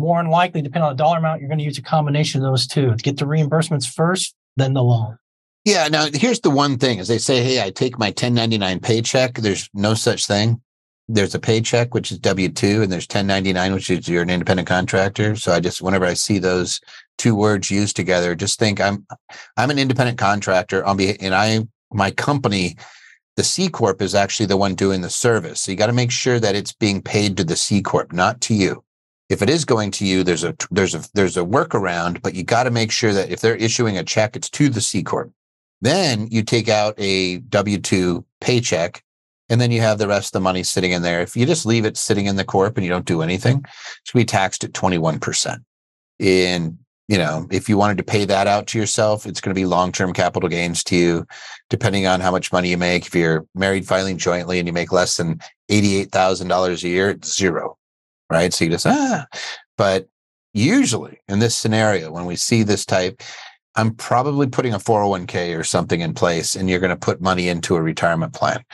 [0.00, 2.50] more than likely, depending on the dollar amount, you're going to use a combination of
[2.50, 5.18] those two to get the reimbursements first, then the loan.
[5.64, 5.86] Yeah.
[5.88, 9.68] Now, here's the one thing: is they say, "Hey, I take my 1099 paycheck." There's
[9.74, 10.62] no such thing.
[11.12, 14.68] There's a paycheck, which is W two, and there's 1099, which is you're an independent
[14.68, 15.36] contractor.
[15.36, 16.80] So I just, whenever I see those
[17.18, 19.06] two words used together, just think I'm,
[19.56, 22.76] I'm an independent contractor on behalf, and I, my company,
[23.36, 25.62] the C corp is actually the one doing the service.
[25.62, 28.40] So you got to make sure that it's being paid to the C corp, not
[28.42, 28.84] to you
[29.30, 32.42] if it is going to you, there's a there's a there's a workaround, but you
[32.42, 35.32] got to make sure that if they're issuing a check, it's to the C corp.
[35.80, 39.02] Then you take out a W two paycheck,
[39.50, 41.20] and then you have the rest of the money sitting in there.
[41.20, 44.10] If you just leave it sitting in the corp and you don't do anything, it's
[44.12, 45.62] going to be taxed at twenty one percent.
[46.18, 46.78] In
[47.08, 49.66] you know, if you wanted to pay that out to yourself, it's going to be
[49.66, 51.26] long term capital gains to you,
[51.68, 53.06] depending on how much money you make.
[53.06, 56.88] If you're married filing jointly and you make less than eighty eight thousand dollars a
[56.88, 57.76] year, it's zero
[58.30, 58.54] right?
[58.54, 59.26] So you just, ah,
[59.76, 60.08] but
[60.54, 63.22] usually in this scenario, when we see this type,
[63.74, 67.48] I'm probably putting a 401k or something in place and you're going to put money
[67.48, 68.64] into a retirement plan.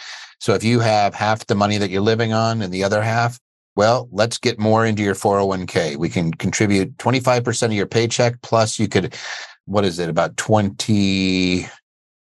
[0.41, 3.39] So if you have half the money that you're living on and the other half,
[3.74, 5.97] well, let's get more into your 401k.
[5.97, 9.14] We can contribute 25% of your paycheck plus you could
[9.66, 11.66] what is it about 20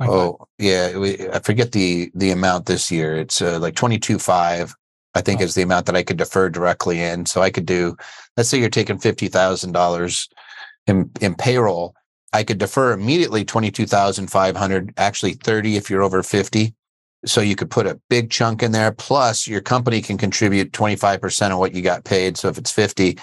[0.02, 0.92] Oh, yeah,
[1.30, 3.16] I forget the the amount this year.
[3.16, 4.72] It's uh, like 22.5
[5.14, 5.44] I think oh.
[5.44, 7.26] is the amount that I could defer directly in.
[7.26, 7.96] So I could do,
[8.36, 10.28] let's say you're taking fifty thousand dollars
[10.86, 11.94] in in payroll.
[12.32, 16.74] I could defer immediately twenty two thousand five hundred, actually thirty if you're over fifty.
[17.26, 18.92] So you could put a big chunk in there.
[18.92, 22.36] Plus, your company can contribute twenty five percent of what you got paid.
[22.36, 23.18] So if it's fifty,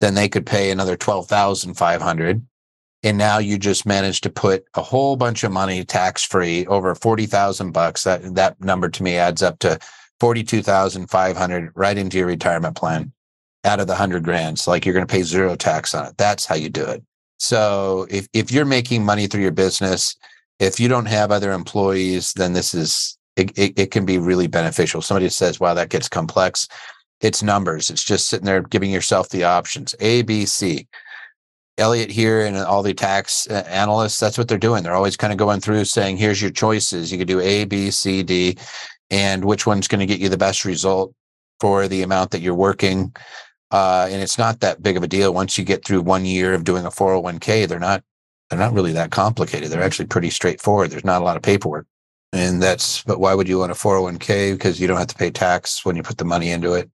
[0.00, 2.44] then they could pay another twelve thousand five hundred.
[3.02, 6.94] And now you just managed to put a whole bunch of money tax free over
[6.94, 8.04] forty thousand bucks.
[8.04, 9.78] That that number to me adds up to
[10.20, 13.12] 42,500 right into your retirement plan
[13.64, 14.58] out of the 100 grand.
[14.58, 16.16] So like you're going to pay zero tax on it.
[16.18, 17.02] That's how you do it.
[17.38, 20.14] So if if you're making money through your business,
[20.58, 24.46] if you don't have other employees, then this is it, it, it can be really
[24.46, 25.02] beneficial.
[25.02, 26.68] Somebody says, wow, that gets complex.
[27.20, 27.90] It's numbers.
[27.90, 30.86] It's just sitting there giving yourself the options A, B, C.
[31.78, 34.82] Eliot here and all the tax uh, analysts, that's what they're doing.
[34.82, 37.10] They're always kind of going through saying, here's your choices.
[37.10, 38.58] You could do A, B, C, D,
[39.10, 41.14] and which one's going to get you the best result
[41.58, 43.14] for the amount that you're working.
[43.70, 46.54] Uh, and it's not that big of a deal once you get through one year
[46.54, 47.66] of doing a 401k.
[47.66, 48.02] They're not
[48.48, 49.70] they're not really that complicated.
[49.70, 50.90] They're actually pretty straightforward.
[50.90, 51.86] There's not a lot of paperwork.
[52.32, 54.52] And that's but why would you want a 401k?
[54.52, 56.90] Because you don't have to pay tax when you put the money into it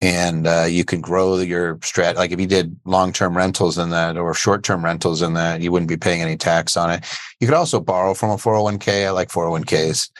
[0.00, 2.14] and uh, you can grow your strat.
[2.14, 5.60] Like if you did long term rentals in that or short term rentals in that,
[5.60, 7.04] you wouldn't be paying any tax on it.
[7.38, 9.06] You could also borrow from a 401k.
[9.06, 10.10] I like 401ks.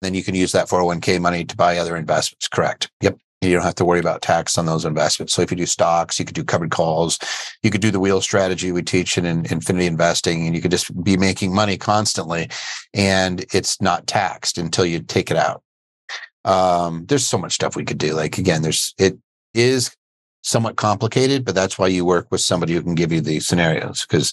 [0.00, 2.48] Then you can use that 401k money to buy other investments.
[2.48, 2.90] Correct.
[3.00, 3.18] Yep.
[3.40, 5.32] You don't have to worry about tax on those investments.
[5.32, 7.18] So if you do stocks, you could do covered calls,
[7.62, 10.72] you could do the wheel strategy we teach in, in infinity investing, and you could
[10.72, 12.48] just be making money constantly,
[12.94, 15.62] and it's not taxed until you take it out.
[16.44, 18.14] Um, there's so much stuff we could do.
[18.14, 19.16] Like again, there's it
[19.54, 19.94] is
[20.42, 24.02] somewhat complicated, but that's why you work with somebody who can give you the scenarios.
[24.02, 24.32] Because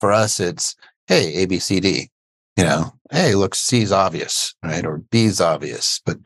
[0.00, 0.76] for us, it's
[1.08, 2.10] hey, A, B, C, D.
[2.56, 4.86] You know, hey, look, C is obvious, right?
[4.86, 6.16] Or B is obvious, but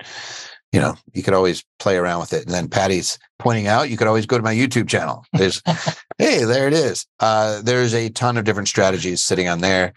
[0.72, 2.44] you know, you could always play around with it.
[2.44, 5.24] And then Patty's pointing out, you could always go to my YouTube channel.
[5.32, 5.62] There's,
[6.18, 7.06] hey, there it is.
[7.18, 9.92] Uh, there's a ton of different strategies sitting on there.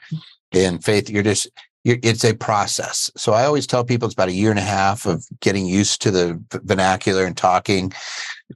[0.52, 1.50] In faith, you're just
[1.86, 3.12] it's a process.
[3.18, 6.02] So I always tell people it's about a year and a half of getting used
[6.04, 7.92] to the vernacular and talking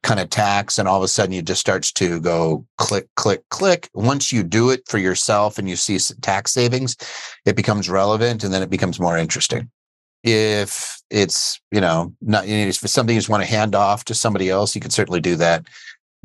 [0.02, 0.80] kind of tax.
[0.80, 3.90] And all of a sudden it just starts to go click, click, click.
[3.94, 6.96] Once you do it for yourself and you see tax savings,
[7.46, 9.70] it becomes relevant and then it becomes more interesting.
[10.30, 14.04] If it's, you know, not, you if it's something you just want to hand off
[14.06, 15.66] to somebody else, you can certainly do that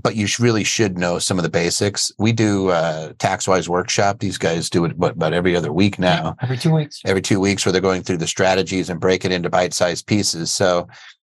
[0.02, 2.10] but you really should know some of the basics.
[2.18, 4.18] We do uh, TaxWise workshop.
[4.18, 6.36] These guys do it but about every other week now.
[6.42, 7.00] Every two weeks.
[7.04, 10.52] Every two weeks, where they're going through the strategies and break it into bite-sized pieces.
[10.52, 10.88] So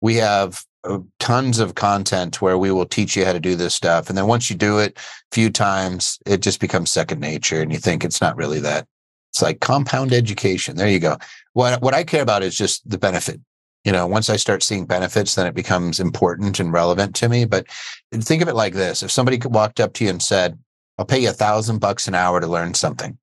[0.00, 3.74] we have uh, tons of content where we will teach you how to do this
[3.74, 7.60] stuff, and then once you do it a few times, it just becomes second nature,
[7.60, 8.86] and you think it's not really that.
[9.32, 10.76] It's like compound education.
[10.76, 11.16] There you go.
[11.54, 13.40] What what I care about is just the benefit
[13.84, 17.44] you know once i start seeing benefits then it becomes important and relevant to me
[17.44, 17.66] but
[18.14, 20.58] think of it like this if somebody walked up to you and said
[20.98, 23.18] i'll pay you a thousand bucks an hour to learn something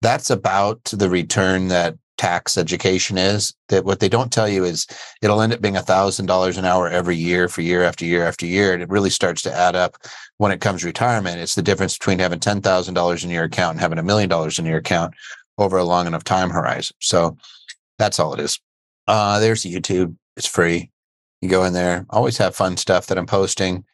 [0.00, 4.86] that's about the return that tax education is that what they don't tell you is
[5.22, 8.24] it'll end up being a thousand dollars an hour every year for year after year
[8.24, 9.96] after year and it really starts to add up
[10.38, 13.98] when it comes retirement it's the difference between having $10000 in your account and having
[13.98, 15.12] a million dollars in your account
[15.58, 17.36] over a long enough time horizon so
[17.98, 18.60] that's all it is
[19.06, 20.16] uh, there's YouTube.
[20.36, 20.90] It's free.
[21.40, 22.06] You go in there.
[22.10, 23.84] Always have fun stuff that I'm posting.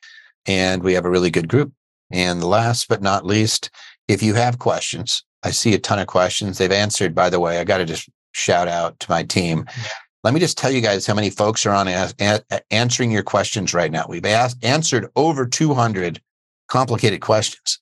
[0.46, 1.72] And we have a really good group.
[2.10, 3.70] And last but not least,
[4.06, 6.58] if you have questions, I see a ton of questions.
[6.58, 7.58] They've answered, by the way.
[7.58, 8.08] I got to just
[8.38, 9.66] shout out to my team.
[10.24, 13.22] Let me just tell you guys how many folks are on a- a- answering your
[13.22, 14.06] questions right now.
[14.08, 16.20] We've asked, answered over 200
[16.68, 17.80] complicated questions.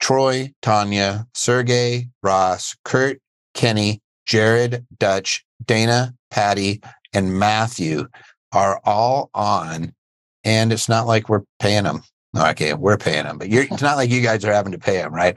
[0.00, 3.20] Troy, Tanya, Sergey, Ross, Kurt,
[3.54, 6.80] Kenny, Jared, Dutch, Dana, Patty,
[7.12, 8.06] and Matthew
[8.52, 9.92] are all on,
[10.44, 12.02] and it's not like we're paying them.
[12.36, 15.12] Okay, we're paying them, but it's not like you guys are having to pay them,
[15.12, 15.36] right?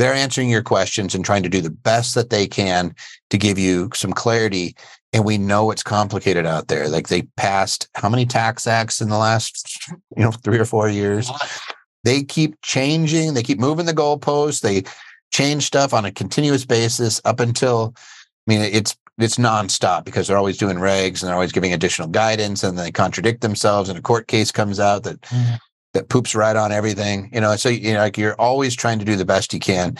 [0.00, 2.94] They're answering your questions and trying to do the best that they can
[3.28, 4.74] to give you some clarity.
[5.12, 6.88] And we know it's complicated out there.
[6.88, 10.88] Like they passed how many tax acts in the last, you know, three or four
[10.88, 11.30] years?
[12.02, 13.34] They keep changing.
[13.34, 14.62] They keep moving the goalposts.
[14.62, 14.84] They
[15.34, 17.92] change stuff on a continuous basis up until
[18.48, 22.08] I mean, it's it's nonstop because they're always doing regs and they're always giving additional
[22.08, 25.56] guidance and they contradict themselves and a court case comes out that mm-hmm.
[25.94, 27.30] That poops right on everything.
[27.32, 29.96] You know, so you know, like you're always trying to do the best you can.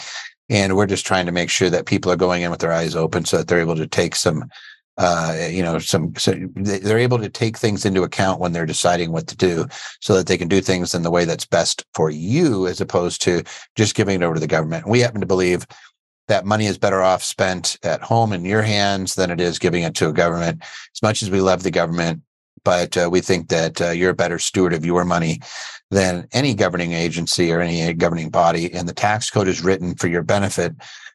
[0.49, 2.93] And we're just trying to make sure that people are going in with their eyes
[2.93, 4.49] open so that they're able to take some
[4.97, 9.11] uh, you know, some so they're able to take things into account when they're deciding
[9.11, 9.65] what to do,
[10.01, 13.21] so that they can do things in the way that's best for you, as opposed
[13.21, 13.41] to
[13.75, 14.87] just giving it over to the government.
[14.87, 15.65] We happen to believe
[16.27, 19.83] that money is better off spent at home in your hands than it is giving
[19.83, 20.61] it to a government.
[20.61, 22.21] As much as we love the government,
[22.63, 25.39] but uh, we think that uh, you're a better steward of your money
[25.89, 28.71] than any governing agency or any governing body.
[28.73, 30.73] And the tax code is written for your benefit.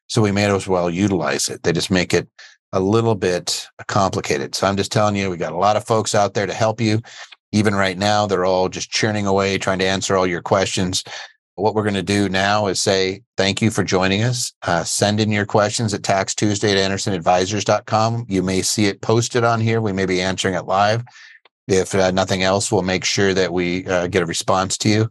[0.08, 1.62] So we may as well utilize it.
[1.62, 2.28] They just make it
[2.72, 4.54] a little bit complicated.
[4.54, 6.80] So I'm just telling you, we got a lot of folks out there to help
[6.80, 7.00] you.
[7.52, 11.04] Even right now, they're all just churning away, trying to answer all your questions
[11.56, 14.52] what we're going to do now is say thank you for joining us.
[14.62, 18.26] Uh, send in your questions at Tax Tuesday at AndersonAdvisors.com.
[18.28, 19.80] You may see it posted on here.
[19.80, 21.02] We may be answering it live.
[21.68, 25.10] If uh, nothing else, we'll make sure that we uh, get a response to you.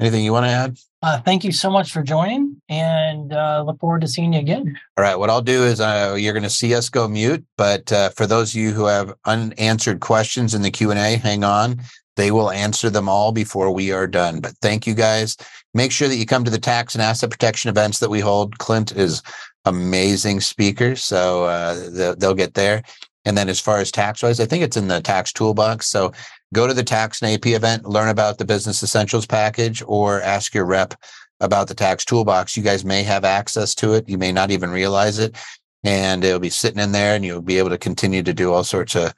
[0.00, 0.76] Anything you want to add?
[1.02, 4.74] Uh, thank you so much for joining, and uh, look forward to seeing you again.
[4.96, 5.16] All right.
[5.16, 8.26] What I'll do is uh, you're going to see us go mute, but uh, for
[8.26, 11.80] those of you who have unanswered questions in the Q and A, hang on.
[12.16, 14.40] They will answer them all before we are done.
[14.40, 15.36] But thank you guys.
[15.74, 18.58] Make sure that you come to the tax and asset protection events that we hold.
[18.58, 19.20] Clint is
[19.64, 22.82] amazing speaker, so uh, they'll get there.
[23.24, 25.86] And then as far as tax wise, I think it's in the tax toolbox.
[25.86, 26.12] So
[26.52, 30.54] go to the tax and AP event, learn about the business essentials package, or ask
[30.54, 30.94] your rep
[31.40, 32.56] about the tax toolbox.
[32.56, 34.08] You guys may have access to it.
[34.08, 35.36] You may not even realize it.
[35.82, 38.64] And it'll be sitting in there and you'll be able to continue to do all
[38.64, 39.12] sorts of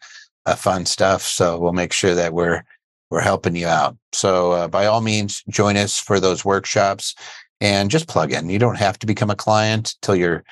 [0.46, 1.22] uh, fun stuff.
[1.22, 2.62] So we'll make sure that we're
[3.10, 3.96] we're helping you out.
[4.12, 7.14] So uh, by all means, join us for those workshops
[7.60, 8.50] and just plug in.
[8.50, 10.44] You don't have to become a client till you're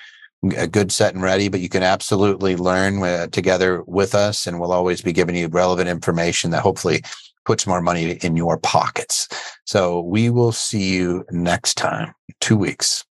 [0.57, 4.61] a good set and ready, but you can absolutely learn uh, together with us, and
[4.61, 7.03] we'll always be giving you relevant information that hopefully
[7.45, 9.28] puts more money in your pockets.
[9.66, 13.05] So we will see you next time, two weeks.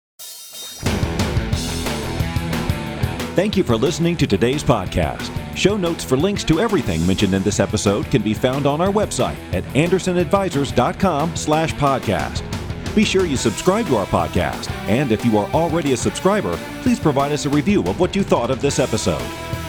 [3.34, 5.32] Thank you for listening to today's podcast.
[5.56, 8.92] Show notes for links to everything mentioned in this episode can be found on our
[8.92, 12.61] website at andersonadvisors.com slash podcast.
[12.96, 17.00] Be sure you subscribe to our podcast, and if you are already a subscriber, please
[17.00, 19.61] provide us a review of what you thought of this episode.